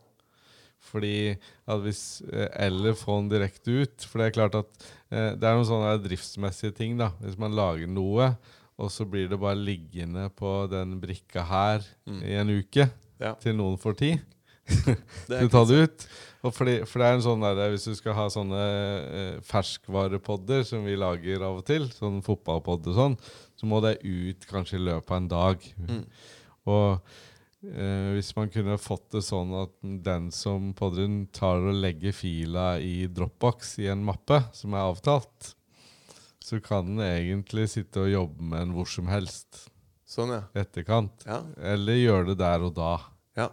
[0.88, 1.36] Fordi
[1.68, 2.22] at hvis,
[2.56, 4.08] Eller få den direkte ut.
[4.08, 6.96] For det er klart at det er noen sånne driftsmessige ting.
[6.96, 8.30] da Hvis man lager noe,
[8.78, 12.22] og så blir det bare liggende på den brikka her Mm.
[12.22, 13.34] i en uke, Ja.
[13.34, 14.20] til noen får tid
[14.68, 14.94] du
[15.26, 16.06] til er å ta det ut.
[16.44, 20.62] Og fordi, for det er en sånn der, Hvis du skal ha sånne eh, ferskvarepodder
[20.68, 23.16] som vi lager av og til, sånn fotballpodd og sånn,
[23.58, 25.64] så må det ut kanskje i løpet av en dag.
[25.88, 26.04] Mm.
[26.68, 27.00] Og
[27.64, 29.72] eh, hvis man kunne fått det sånn at
[30.04, 35.54] den som podden tar og legger fila i Dropbox i en mappe som er avtalt,
[36.48, 39.66] så kan den egentlig sitte og jobbe med en hvor som helst
[40.08, 40.40] Sånn, ja.
[40.56, 41.26] etterkant.
[41.28, 41.42] Ja.
[41.74, 42.94] Eller gjøre det der og da,
[43.36, 43.50] Ja.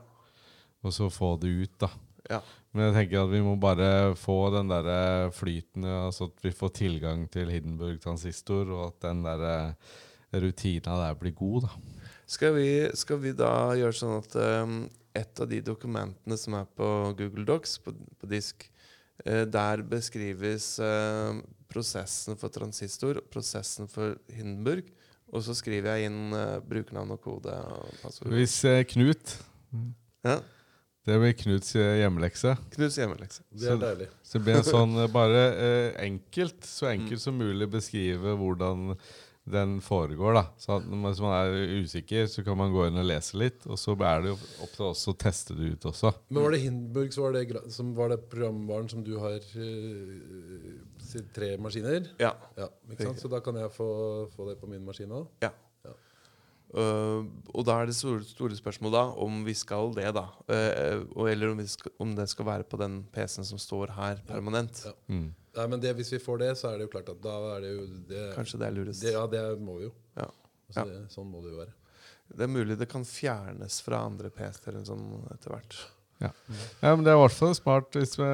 [0.86, 1.90] og så få det ut, da.
[2.30, 2.40] ja.
[2.76, 3.90] Men jeg tenker at vi må bare
[4.20, 9.22] få den der flytende, altså at vi får tilgang til Hindenburg transistor, og at den
[9.24, 9.76] der
[10.36, 11.70] rutina der blir god, da.
[12.28, 14.36] Skal vi, skal vi da gjøre sånn at
[14.66, 14.78] um,
[15.16, 16.88] et av de dokumentene som er på
[17.20, 18.68] Google Docs, på, på disk,
[19.28, 21.40] uh, der beskrives eh,
[21.76, 24.88] prosessen for transistor, prosessen for Hindenburg,
[25.36, 28.20] og så skriver jeg inn uh, brukernavn og kode og.
[28.32, 29.36] Hvis eh, Knut
[30.26, 30.40] Ja.
[31.06, 32.56] Det blir Knuts eh, hjemmelekse.
[32.74, 33.44] Knuts hjemmelekse.
[33.54, 34.08] Det er Så- deilig.
[34.26, 38.96] Så det blir en sånn eh, bare eh, enkelt, så enkelt som mulig beskrive hvordan
[39.46, 40.34] den foregår.
[40.34, 43.06] da Så at når man- Hvis man er usikker, så kan man gå inn og
[43.06, 43.66] lese litt.
[43.68, 46.14] Og så er det jo opp til oss å teste det ut også.
[46.30, 51.22] Men var det Hindenburg som var det, som var det programvaren som du har uh,
[51.34, 52.10] tre maskiner?
[52.20, 52.34] Ja.
[52.58, 53.20] Ja, ikke sant?
[53.20, 55.28] Så da kan jeg få, få det på min maskin òg?
[56.76, 57.24] Uh,
[57.54, 60.26] og da er det store, store spørsmålet da om vi skal det, da.
[60.50, 64.20] Uh, eller om, vi skal, om det skal være på den PC-en som står her
[64.28, 64.82] permanent.
[64.84, 64.92] Ja.
[65.08, 65.30] Mm.
[65.56, 67.64] Nei, men det, hvis vi får det, så er det jo klart at da er
[67.64, 69.02] det jo det, Kanskje det er lurest.
[69.06, 69.92] det, Ja, det må vi jo.
[70.20, 70.30] Ja.
[70.68, 70.86] Altså, Ja.
[70.92, 71.76] Det, sånn må det jo være.
[72.36, 75.78] Det er mulig det kan fjernes fra andre PC-er sånn etter hvert.
[76.24, 76.32] Ja,
[76.96, 77.92] men Det er i hvert fall smart.
[77.94, 78.28] Hvis vi,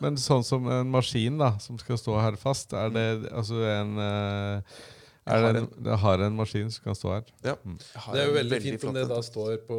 [0.00, 3.98] men sånn som en maskin da som skal stå her fast, er det altså en
[3.98, 4.80] eh,
[5.22, 7.28] er har det, en, det har en maskin som kan stå her?
[7.44, 7.54] Ja.
[7.62, 7.76] Mm.
[7.78, 9.78] Det er jo veldig, veldig fint om det da står på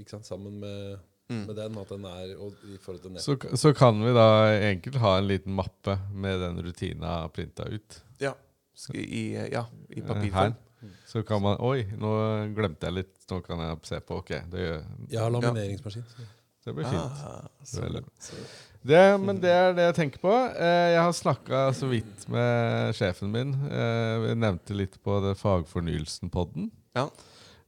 [0.00, 0.98] ikke sant, sammen med
[1.30, 1.46] Mm.
[1.46, 1.76] med den.
[1.78, 3.18] At den er og i forhold til.
[3.22, 4.26] Så, så kan vi da
[4.70, 8.02] enkelt ha en liten mappe med den rutina printa ut.
[8.20, 8.34] Ja.
[8.94, 10.54] I, ja, i eh, papirform.
[11.06, 12.10] Så kan man Oi, nå
[12.56, 13.14] glemte jeg litt.
[13.30, 14.18] Nå kan jeg se på.
[14.18, 16.04] Ok, det, gjør- Jeg har lamineringsmaskin.
[16.10, 16.28] så-
[16.64, 17.24] det blir fint.
[17.26, 18.34] Ah, så, så.
[18.82, 20.32] Det, men det er det jeg tenker på.
[20.58, 23.52] Eh, jeg har snakka så vidt med sjefen min.
[23.70, 26.70] Vi jeg nevnte litt på det Fagfornyelsen-podden.
[26.94, 27.08] Ja.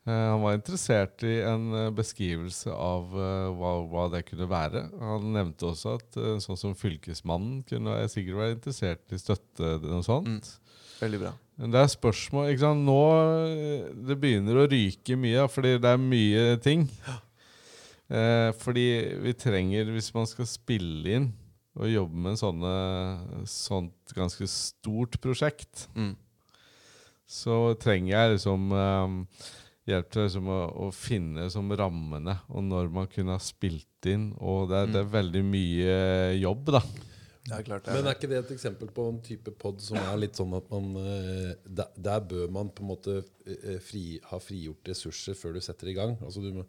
[0.05, 4.83] Eh, han var interessert i en eh, beskrivelse av eh, hva, hva det kunne være.
[5.01, 9.79] Han nevnte også at sånn som Fylkesmannen kunne jeg sikkert være interessert i støtte.
[9.87, 10.29] Noe sånt.
[10.29, 10.75] Mm.
[11.01, 11.33] Veldig bra.
[11.59, 12.85] Men det er spørsmål ikke sant?
[12.87, 12.99] Nå
[14.09, 16.85] Det begynner å ryke mye, fordi det er mye ting.
[18.13, 18.85] Eh, fordi
[19.25, 21.31] vi trenger, hvis man skal spille inn
[21.75, 22.75] og jobbe med sånne,
[23.51, 26.13] sånt ganske stort prosjekt, Mm.
[27.27, 29.17] så trenger jeg liksom eh,
[29.89, 34.31] hjelp til liksom å, å finne som rammene, og når man kunne ha spilt inn.
[34.41, 35.99] Og det er, det er veldig mye
[36.41, 36.83] jobb, da.
[37.45, 39.99] Det er klart det Men er ikke det et eksempel på en type pod som
[40.01, 44.17] er litt sånn at man eh, der, der bør man på en måte eh, fri,
[44.31, 46.17] ha frigjort ressurser før du setter i gang?
[46.25, 46.63] Altså du,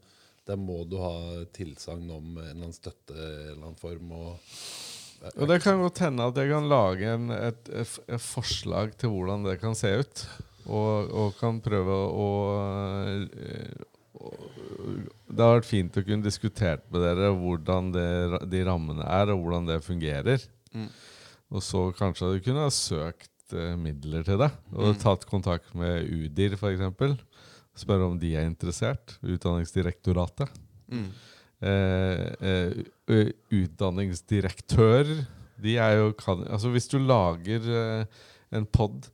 [0.45, 4.11] Der må du ha tilsagn om en eller annen støtte en eller annen form.
[4.20, 4.59] Og,
[5.32, 9.16] Og det kan godt hende at jeg kan lage en, et, et, et forslag til
[9.16, 10.26] hvordan det kan se ut.
[10.66, 12.30] Og, og kan prøve å
[13.05, 13.84] eh,
[15.30, 18.07] Det har vært fint å kunne diskutert med dere hvordan det,
[18.49, 20.45] de rammene er, og hvordan det fungerer.
[20.74, 20.88] Mm.
[21.55, 24.49] Og så kanskje du kunne ha søkt eh, midler til det.
[24.74, 24.99] Og Mm.
[25.03, 27.22] tatt kontakt med UDIR, f.eks.
[27.76, 29.18] Spørre om de er interessert.
[29.22, 30.49] Utdanningsdirektoratet
[30.88, 31.07] mm.
[31.61, 32.78] eh, eh,
[33.11, 35.09] ø- utdanningsdirektør
[35.61, 38.05] De er jo kan, Altså Hvis du lager eh,
[38.55, 39.09] en pod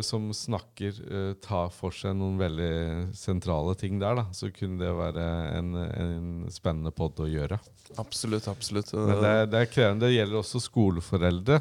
[0.00, 0.96] som snakker
[1.44, 2.70] tar for seg noen veldig
[3.12, 5.26] sentrale ting der, da, så kunne det være
[5.58, 7.58] en, en spennende pod å gjøre.
[8.00, 8.94] Absolutt, absolutt.
[8.96, 10.06] Men det, er- det er krevende.
[10.08, 11.60] Det gjelder også skoleforeldre.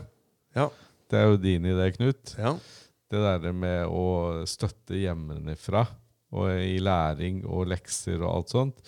[0.56, 0.70] Ja.
[1.12, 2.34] Det er jo din idé, Knut.
[2.40, 2.56] ja.
[3.08, 5.86] Det der med å støtte hjemmefra
[6.36, 8.82] og i læring og lekser og alt sånt.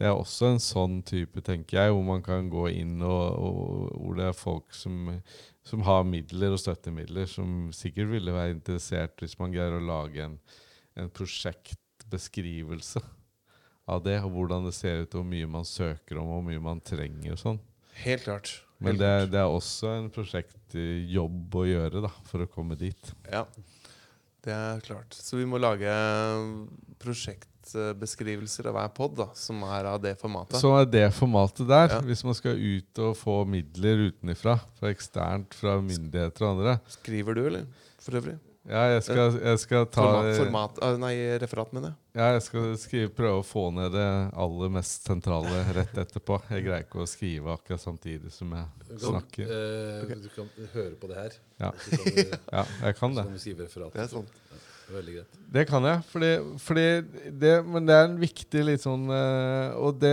[0.00, 3.90] Det er også en sånn type, tenker jeg, hvor man kan gå inn og, og
[4.00, 5.10] hvor det er folk som,
[5.70, 10.24] som har midler og støttemidler, som sikkert ville være interessert hvis man greier å lage
[10.26, 10.36] en,
[10.98, 13.02] en prosjektbeskrivelse
[13.90, 16.48] av det, og hvordan det ser ut, og hvor mye man søker om, og hvor
[16.50, 17.60] mye man trenger og sånn.
[18.04, 18.52] Helt klart.
[18.80, 23.10] Men det, er- det er også en prosjektjobb å gjøre da, for å komme dit.
[23.30, 23.42] Ja,
[24.46, 25.12] det er klart.
[25.12, 25.90] Så vi må lage
[27.64, 30.58] prosjektbeskrivelser av hver pod da, som er av det formatet.
[30.60, 32.00] Så er det formatet der, Ja.
[32.00, 36.80] hvis man skal ut og få midler utenifra, fra eksternt, fra myndigheter og andre.
[36.88, 37.66] Skriver du, eller?
[38.00, 38.38] For øvrig?
[38.68, 41.96] Ja, jeg skal, jeg skal ta Format, format ah, Nei, referat, mener jeg.
[42.20, 46.36] Ja, jeg skal skrive, prøve å få ned det aller mest sentrale rett etterpå.
[46.50, 49.44] Jeg greier ikke å skrive akkurat samtidig som jeg Du kan, snakker.
[50.04, 50.14] okay.
[50.20, 51.32] du kan høre på det her.
[51.58, 51.70] Ja.
[51.72, 53.24] Du, Ja, jeg kan så det.
[53.24, 53.92] kan du skrive referat.
[53.96, 54.28] Det er sånn.
[54.90, 55.32] Det veldig greit.
[55.54, 56.86] Det kan jeg, fordi, fordi
[57.40, 60.10] det, Men det er en viktig litt sånn eh, Og det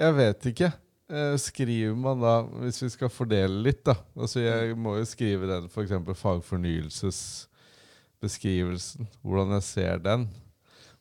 [0.00, 0.70] Jeg vet ikke.
[1.08, 5.46] Eh, skriver man da, hvis vi skal fordele litt, da altså Jeg må jo skrive
[5.50, 5.92] den f.eks.
[6.20, 9.06] fagfornyelsesbeskrivelsen.
[9.24, 10.28] Hvordan jeg ser den.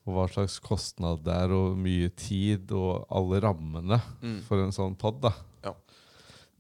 [0.04, 4.42] Og hva slags kostnad det er, og mye tid, og alle rammene Mm.
[4.48, 5.22] for en sånn pod.
[5.24, 5.32] da
[5.64, 5.72] Ja.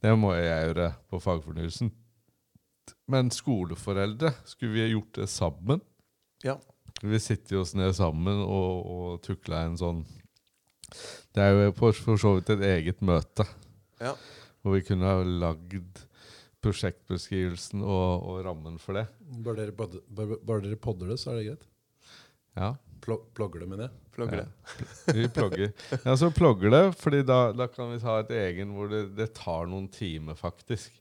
[0.01, 1.91] Det må jeg gjøre på fagfornyelsen.
[3.12, 5.82] Men skoleforeldre, skulle vi ha gjort det sammen?
[6.43, 6.58] Ja.
[7.04, 10.04] Vi sitter oss ned sammen og, og tukla en sånn
[11.34, 13.43] Det er jo for, for så vidt et eget møte.
[13.99, 14.14] Ja.
[14.64, 16.04] Hvor vi kunne ha lagd
[16.64, 19.08] prosjektbeskrivelsen og, og rammen for det.
[19.43, 21.70] Bare dere, podder, bare, bare dere podder det, så er det greit.
[22.56, 22.72] Ja,
[23.04, 23.95] Plo, plogger det, mener jeg.
[24.16, 24.43] Plogger Ja.
[24.45, 25.16] det.
[25.18, 25.72] vi plogger.
[26.06, 29.34] Ja, så plogger det, fordi da, da kan vi ta et egen hvor det, det
[29.36, 30.93] tar noen timer, faktisk.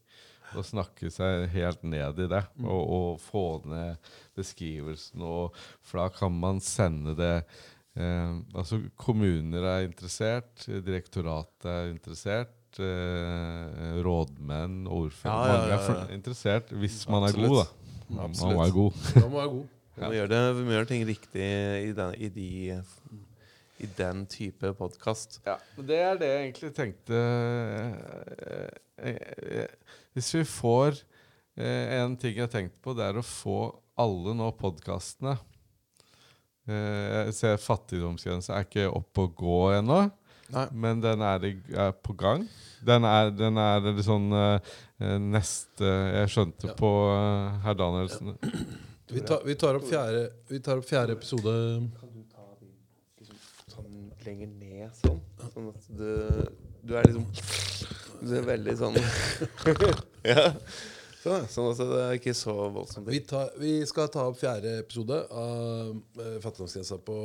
[0.57, 5.23] Å snakke seg helt ned i det, og, og få ned beskrivelsen.
[5.25, 7.35] Og, for da kan man sende det
[7.97, 12.59] eh, Altså, kommuner er interessert, direktoratet er interessert.
[12.81, 17.67] Eh, rådmenn, ordførere Ja, ja, ja, er interessert hvis man er god, da.
[18.09, 18.57] Man, Absolutt.
[18.57, 19.03] man er god.
[19.19, 19.71] Man må være god.
[19.93, 21.49] Vi må, gjøre det, vi må gjøre ting riktig
[21.85, 22.79] i den, i de,
[23.85, 25.43] i den type podkast.
[25.45, 29.19] Ja, det er det jeg egentlig tenkte eh, eh,
[29.59, 30.99] eh, Hvis vi får
[31.57, 33.59] eh, En ting jeg har tenkt på, det er å få
[34.03, 35.37] alle nå podkastene
[36.69, 39.97] Jeg ser fattigdomsgrensa er ikke opp og gå ennå,
[40.55, 40.67] Nei.
[40.73, 42.45] men den er, i- er på gang.
[42.87, 44.61] Den er, den er litt sånn eh,
[45.03, 45.91] eh, neste
[46.23, 46.77] Jeg skjønte Ja.
[46.79, 48.37] på eh, herr Danielsen
[49.13, 51.53] Vi tar, vi tar, opp, fjerde, vi tar opp fjerde episode
[51.99, 52.71] Kan du ta den
[53.19, 53.43] liksom,
[53.75, 55.19] sånn lenger ned sånn.
[55.53, 56.47] Sånn at du,
[56.87, 57.27] du er liksom
[58.23, 58.99] Du er veldig sånn
[60.33, 60.49] Ja.
[61.23, 63.07] Sånn, sånn at det er ikke så voldsomt.
[63.11, 67.19] Vi, tar, vi skal ta opp fjerde episode av uh, Fattigdomsgrensa på,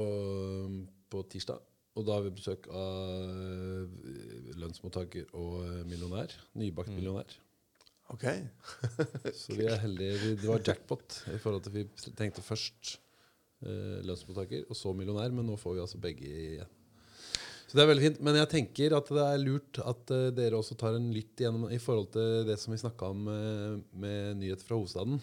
[1.10, 1.64] på tirsdag.
[1.98, 3.90] Og da har vi besøk av
[4.62, 6.36] lønnsmottaker og millionær.
[6.62, 7.34] Nybakt millionær.
[8.14, 8.28] Ok.
[9.40, 10.36] Så vi er heldige.
[10.38, 12.94] Det var jackpot i forhold til at vi tenkte først
[13.66, 16.77] eh, lønnsmottaker og så millionær, men nå får vi altså begge igjen.
[17.68, 18.20] Så det er veldig fint.
[18.24, 21.68] Men jeg tenker at det er lurt at uh, dere også tar en lytt igjennom
[21.74, 25.20] i forhold til det som vi snakka om uh, med nyheter fra hovedstaden.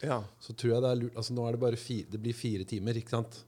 [0.00, 0.22] Ja.
[0.40, 2.64] Så tror jeg det er lurt Altså nå er det bare fire, det blir fire
[2.68, 3.38] timer, ikke sant?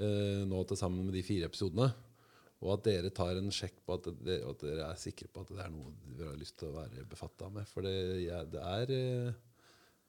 [0.00, 1.88] Uh, nå til sammen med de fire episodene.
[2.60, 5.52] Og at dere tar en sjekk på at dere, at dere er sikre på at
[5.54, 7.64] det er noe dere har lyst til å være befatta med.
[7.72, 7.94] For det,
[8.26, 8.98] ja, det er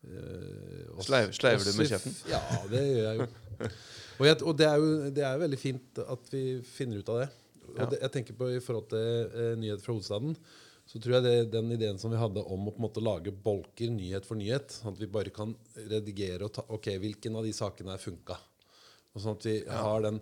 [0.01, 2.15] Uh, eh, oss- Sleiv- sleiver du med kjeften?
[2.31, 2.39] Ja,
[2.71, 3.25] det gjør jeg jo.
[4.17, 7.19] Og, jeg, og det er jo det er veldig fint at vi finner ut av
[7.21, 7.27] det.
[7.69, 10.33] Og det, jeg tenker på I forhold til uh, nyhet fra hovedstaden,
[10.91, 13.31] så tror jeg det, den ideen som vi hadde om å på en måte lage
[13.31, 17.43] bolker nyhet for nyhet, sånn at vi bare kan redigere og ta Ok, hvilken av
[17.47, 18.35] de sakene her funka?
[19.13, 20.17] Og sånn at vi har den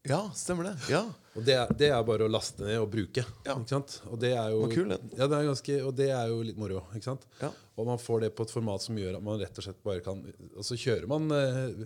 [0.09, 0.75] Ja, stemmer det.
[0.91, 1.03] Ja.
[1.39, 3.23] Og det er, det er bare å laste ned og bruke.
[3.47, 3.55] Ja.
[3.55, 3.99] Ikke sant?
[4.11, 4.99] Og det er jo Var kul, det.
[5.21, 6.81] Ja, det er ganske, og det er jo litt moro.
[6.97, 7.27] Ikke sant?
[7.43, 7.51] Ja.
[7.79, 10.03] Og man får det på et format som gjør at man rett og slett bare
[10.03, 10.25] kan
[10.57, 11.85] Og så kjører man eh,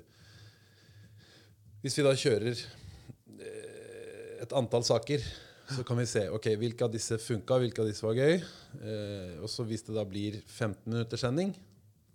[1.82, 5.24] Hvis vi da kjører eh, et antall saker,
[5.72, 8.38] så kan vi se ok, hvilke av disse funka, hvilke av disse var gøy.
[8.82, 11.54] Eh, og så hvis det da blir 15 minutters sending,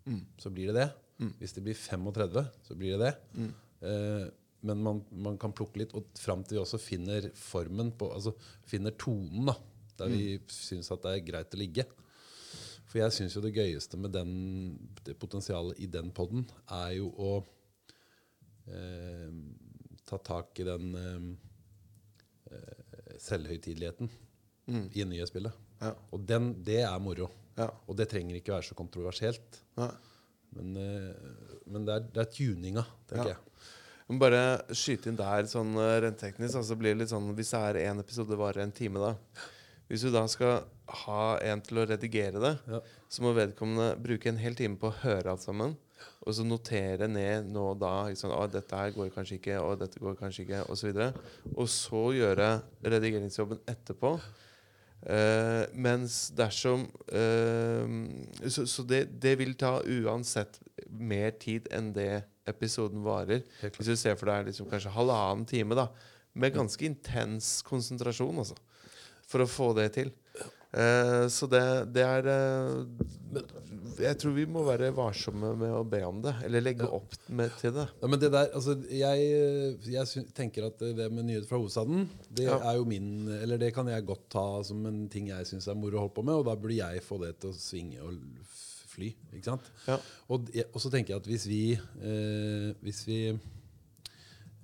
[0.07, 0.21] Mm.
[0.39, 0.85] så blir det det.
[1.41, 3.15] Hvis det blir 35, så blir det det.
[3.35, 3.49] Mm.
[4.61, 8.09] Eh, men man, man kan plukke litt, og fram til vi også finner formen på
[8.13, 8.33] Altså
[8.65, 9.55] finner tonen, da.
[9.97, 10.43] Der vi Mm.
[10.49, 11.85] syns at det er greit å ligge.
[12.87, 17.09] For jeg syns jo det gøyeste med den, det potensialet i den poden, er jo
[17.17, 17.31] å
[18.67, 19.31] eh,
[20.07, 21.27] ta tak i den eh,
[23.19, 24.09] selvhøytideligheten selvhøytideligheten
[24.95, 25.53] i nyhetsbildet.
[25.81, 25.93] Ja.
[26.11, 27.29] Og den, det er moro.
[27.57, 27.69] Ja.
[27.87, 29.61] Og det trenger ikke være så kontroversielt.
[29.77, 29.89] Ja.
[30.55, 33.41] Men, eh, men det, er, det er tuninga, tenker jeg.
[34.07, 34.41] Men bare
[34.71, 36.55] skyte inn der sånn eh, rent teknisk.
[36.61, 39.15] Altså blir det litt sånn, Hvis det er én episode varer en time, da
[39.89, 40.61] Hvis du da skal
[41.03, 42.79] ha en til å redigere det, Ja.
[43.11, 45.75] så må vedkommende bruke en hel time på å høre alt sammen.
[46.23, 49.79] Og så notere ned nå og da Liksom, «Å, dette her går kanskje ikke, og
[49.79, 50.91] dette går kanskje ikke, osv.
[50.91, 52.49] Og, så og så gjøre
[52.83, 54.19] redigeringsjobben etterpå.
[55.07, 57.85] Uh, mens dersom uh,
[58.49, 60.57] Så, så det, det vil ta uansett
[60.89, 63.43] mer tid enn det episoden varer.
[63.63, 65.87] Hvis du ser for deg liksom kanskje halvannen time da
[66.37, 68.55] med ganske intens konsentrasjon, altså.
[69.27, 70.11] For å få det til.
[70.77, 71.61] Eh, så det,
[71.95, 73.39] det er eh,
[74.03, 76.33] Jeg tror vi må være varsomme med å be om det.
[76.45, 77.87] Eller legge opp med, til det.
[78.03, 79.31] Ja, men det der, altså, jeg,
[79.89, 82.59] jeg tenker at det med nyheter fra hovedstaden Det Ja.
[82.69, 83.09] er jo min
[83.41, 86.15] Eller det kan jeg godt ta som en ting jeg syns er moro å holde
[86.19, 88.19] på med, og da burde jeg få det til å svinge og
[88.97, 89.11] fly.
[89.37, 89.69] Ikke sant?
[89.87, 89.99] Ja.
[90.33, 93.19] Og, og så tenker jeg at hvis vi eh, Hvis vi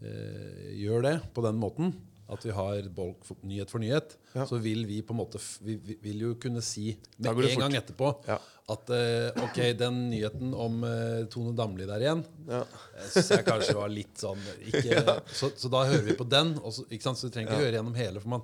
[0.02, 1.94] eh, gjør det på den måten,
[2.34, 4.46] at vi har bolk for, nyhet for nyhet, Ja.
[4.50, 7.60] så vil vi på en måte vi, vi vil jo kunne si med en fort.
[7.60, 8.38] gang etterpå Ja.
[8.74, 12.64] at eh, ok, den nyheten om eh, Tone Damli der igjen Ja.
[12.98, 15.04] jeg synes jeg kanskje var litt sånn ikke,
[15.40, 16.56] så, så da hører vi på den.
[16.64, 17.20] Og så, ikke sant?
[17.20, 18.42] Så vi trenger ikke høre gjennom hele, for man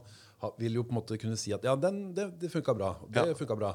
[0.59, 2.93] vil jo på en måte kunne si at ja, den, det, det funka bra.
[3.09, 3.33] Det Ja.
[3.35, 3.73] funka bra.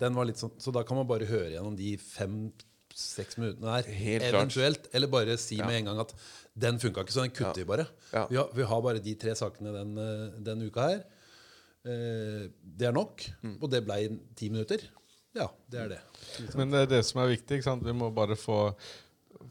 [0.00, 3.88] Den var litt sånn, så da kan man bare høre gjennom de fem-seks minuttene her.
[3.88, 4.40] Helt klart.
[4.40, 4.88] eventuelt.
[4.94, 6.14] Eller bare si med en gang at
[6.54, 7.86] den funka ikke, så den kutter vi bare.
[8.12, 8.26] Ja.
[8.30, 11.00] Vi, har, vi har bare de tre sakene den, eh, den uka her.
[11.84, 13.24] Eh, det er nok.
[13.42, 13.56] Mm.
[13.60, 13.98] Og det ble
[14.38, 14.84] ti minutter.
[15.34, 16.00] Ja, det er det.
[16.54, 17.58] Men det er det som er viktig.
[17.58, 17.82] ikke sant?
[17.86, 18.58] Vi må bare få,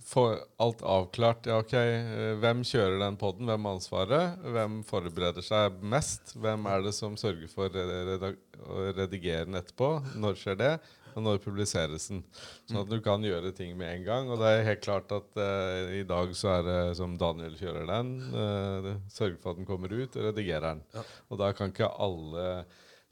[0.01, 0.23] få
[0.61, 1.47] alt avklart.
[1.49, 3.49] Ja, ok, eh, Hvem kjører den poden?
[3.49, 4.41] Hvem har ansvaret?
[4.55, 6.35] Hvem forbereder seg mest?
[6.39, 9.95] Hvem er det som sørger for å redigere den etterpå?
[10.19, 10.73] Når skjer det?
[11.13, 12.23] Og når publiseres den?
[12.65, 14.31] Sånn at du kan gjøre ting med en gang.
[14.33, 17.85] Og det er helt klart at uh, i dag så er det som Daniel kjører
[17.89, 18.15] den.
[18.33, 21.05] Uh, sørger for at den kommer ut, og redigerer den.
[21.29, 22.63] Og da kan ikke alle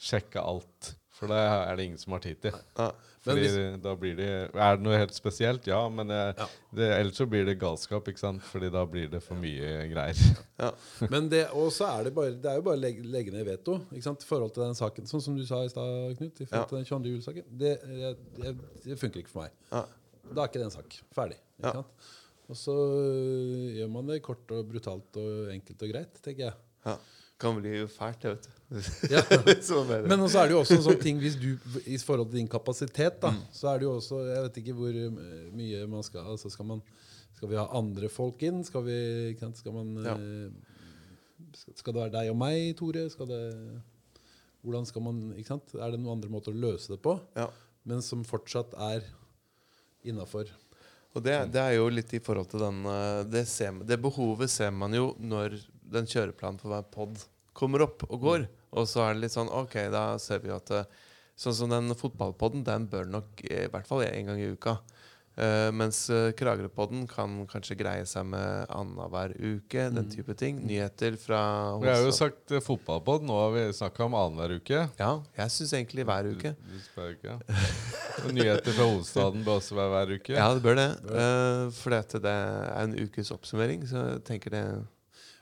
[0.02, 0.96] sjekke alt.
[1.14, 2.58] For det er det ingen som har tid til.
[2.80, 2.90] Ja.
[3.22, 3.48] Fordi
[3.84, 5.68] da blir det Er det noe helt spesielt?
[5.70, 6.48] Ja, men jeg, Ja.
[6.74, 8.42] Det, ellers så blir det galskap, ikke sant?
[8.42, 10.18] Fordi da blir det for mye greier.
[10.58, 10.72] Ja.
[11.12, 13.46] Men det, og så er det bare Det er jo bare å legge, legge ned
[13.46, 14.24] veto ikke sant?
[14.26, 15.06] i forhold til den saken.
[15.12, 16.42] Sånn som du sa i stad, Knut.
[16.42, 16.66] I forhold Ja.
[16.72, 17.14] til den 22.
[17.14, 17.46] juli-saken.
[17.62, 18.56] Det, det, det,
[18.88, 19.52] det funker ikke for meg.
[19.72, 19.84] Ja.
[20.32, 20.98] Da er ikke det en sak.
[21.14, 21.38] Ferdig.
[21.60, 21.72] Ikke Ja.
[21.82, 22.10] sant?
[22.52, 26.54] Og så øh, gjør man det kort og brutalt og enkelt og greit, tenker jeg.
[26.86, 26.98] Ja.
[27.42, 28.58] Kan bli fælt, vet du.
[29.12, 29.20] Ja.
[30.08, 31.50] Men også er det jo også en sånn ting hvis du,
[31.92, 33.42] I forhold til din kapasitet, da, Mm.
[33.52, 36.70] så er det jo også Jeg vet ikke hvor eh, mye man skal altså skal,
[36.70, 36.80] man,
[37.36, 38.62] skal vi ha andre folk inn?
[38.64, 39.00] Skal vi
[39.60, 40.14] Skal man Ja.
[40.16, 40.52] eh,
[41.58, 43.10] skal, skal det være deg og meg, Tore?
[43.12, 43.42] Skal det
[44.64, 45.74] Hvordan skal man ikke sant?
[45.76, 47.48] Er det noen andre måter å løse det på, ja.
[47.84, 49.02] men som fortsatt er
[50.06, 50.48] innafor?
[51.18, 54.48] Og det, det er jo litt i forhold til den eh, det, ser, det behovet
[54.54, 55.58] ser man jo når
[55.92, 57.22] den kjøreplanen for hver pod
[57.58, 58.50] kommer opp og går.
[58.72, 61.08] Og så er det litt sånn OK, da ser vi at eh,
[61.42, 64.76] Sånn som den fotballpodden, den bør nok eh, i hvert fall en gang i uka.
[65.32, 66.04] Uh, mens
[66.38, 70.60] Kragerø-podden kan kanskje greie seg med annenhver uke, den type ting.
[70.68, 71.40] Nyheter fra
[71.82, 73.32] Vi har jo sagt fotballpodden.
[73.32, 74.84] Nå har vi snakka om annenhver uke.
[75.00, 76.54] Ja, jeg syns egentlig hver uke.
[76.60, 77.40] Du, du spør ikke.
[78.36, 80.36] Nyheter fra hovedstaden bør også være hver uke.
[80.36, 80.90] Ja, det bør det.
[81.08, 84.66] Uh, for det er en ukes oppsummering, så jeg tenker det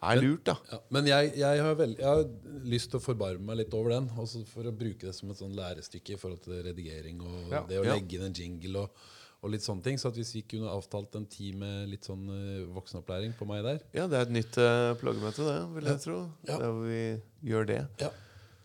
[0.02, 0.56] er lurt, da.
[0.72, 2.24] Ja, men jeg, jeg, har vel, jeg har
[2.72, 4.10] lyst til å forbarme meg litt over den.
[4.22, 7.64] Også for å bruke det som et sånn lærestykke i forhold til redigering og Ja.
[7.68, 7.96] det å Ja.
[7.98, 9.02] legge inn en jingle og,
[9.44, 9.98] og litt sånne ting.
[10.00, 13.64] Så at hvis vi kunne avtalt en tid med litt sånn eh, voksenopplæring på meg
[13.68, 16.18] der Ja, det er et nytt uh, ploggemøte, det, vil jeg tro.
[16.48, 16.58] Ja.
[16.58, 17.04] Der hvor vi
[17.52, 17.82] gjør det.
[18.00, 18.10] ja.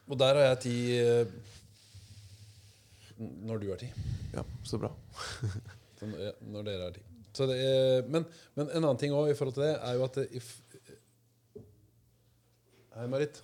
[0.06, 1.24] Og der har jeg tid uh,
[3.48, 4.04] når du har tid.
[4.34, 4.90] Ja, så bra.
[5.98, 7.10] Så, ja, når dere har tid.
[7.34, 7.58] Så det,
[8.10, 8.24] men,
[8.58, 10.60] men en annen ting også i forhold til det er jo at det, i, f-
[12.94, 13.40] Hei, Marit.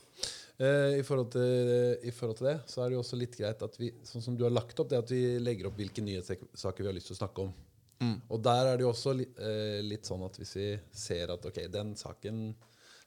[0.60, 3.62] Eh, i, forhold til, I forhold til det så er det jo også litt greit
[3.64, 6.84] at vi sånn som du har lagt opp, det at vi legger opp hvilke nyhetssaker
[6.84, 7.54] vi har lyst til å snakke om.
[8.32, 11.44] Og der er det jo også litt, eh, litt sånn at hvis vi ser at
[11.50, 12.38] ok, den saken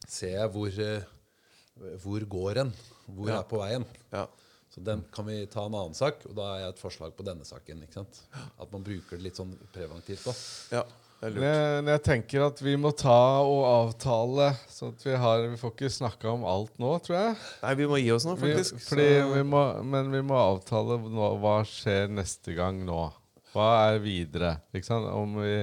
[0.06, 2.74] ser jeg hvor, eh, hvor går den?
[3.08, 3.40] Hvor Ja.
[3.40, 3.86] er på veien?
[4.12, 4.28] Ja.
[4.74, 7.26] Så den kan vi ta en annen sak, og da er jeg et forslag på
[7.26, 7.82] denne saken.
[7.86, 8.22] ikke sant?
[8.60, 10.24] At man bruker det litt sånn preventivt.
[10.26, 10.34] da.
[10.78, 10.84] ja,
[11.32, 15.74] Men jeg tenker at vi må ta og avtale, sånn at vi har Vi får
[15.76, 17.36] ikke snakka om alt nå, tror jeg.
[17.64, 18.82] Nei, vi må gi oss nå, Vi, faktisk.
[18.90, 23.06] fordi vi må, men vi må avtale nå, hva skjer neste gang nå.
[23.54, 24.58] Hva er videre?
[24.74, 25.08] Ikke sant?
[25.14, 25.56] Om vi,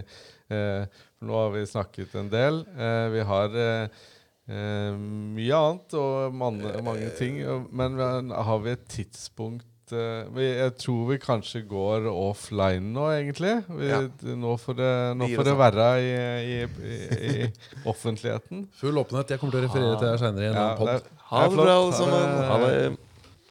[0.55, 2.63] eh, for nå har vi snakket en del.
[2.79, 4.05] Eh, vi har eh,
[4.49, 5.01] eh,
[5.37, 7.43] mye annet og mange, mange ting.
[7.75, 7.99] Men
[8.31, 9.67] har vi et tidspunkt
[9.97, 13.55] eh, vi, Jeg tror vi kanskje går offline nå, egentlig.
[13.69, 14.01] Vi, Ja.
[14.37, 16.11] Nå får det, nå får det være i,
[16.55, 16.99] i, i,
[17.45, 17.51] i
[17.93, 18.69] offentligheten.
[18.81, 19.31] Full åpenhet.
[19.35, 21.11] Jeg kommer til å referere til deg seinere i en Ja, pod.
[21.31, 22.27] Ha det bra, alle Ha sammen.
[22.39, 22.51] det.
[22.51, 23.10] Ha det.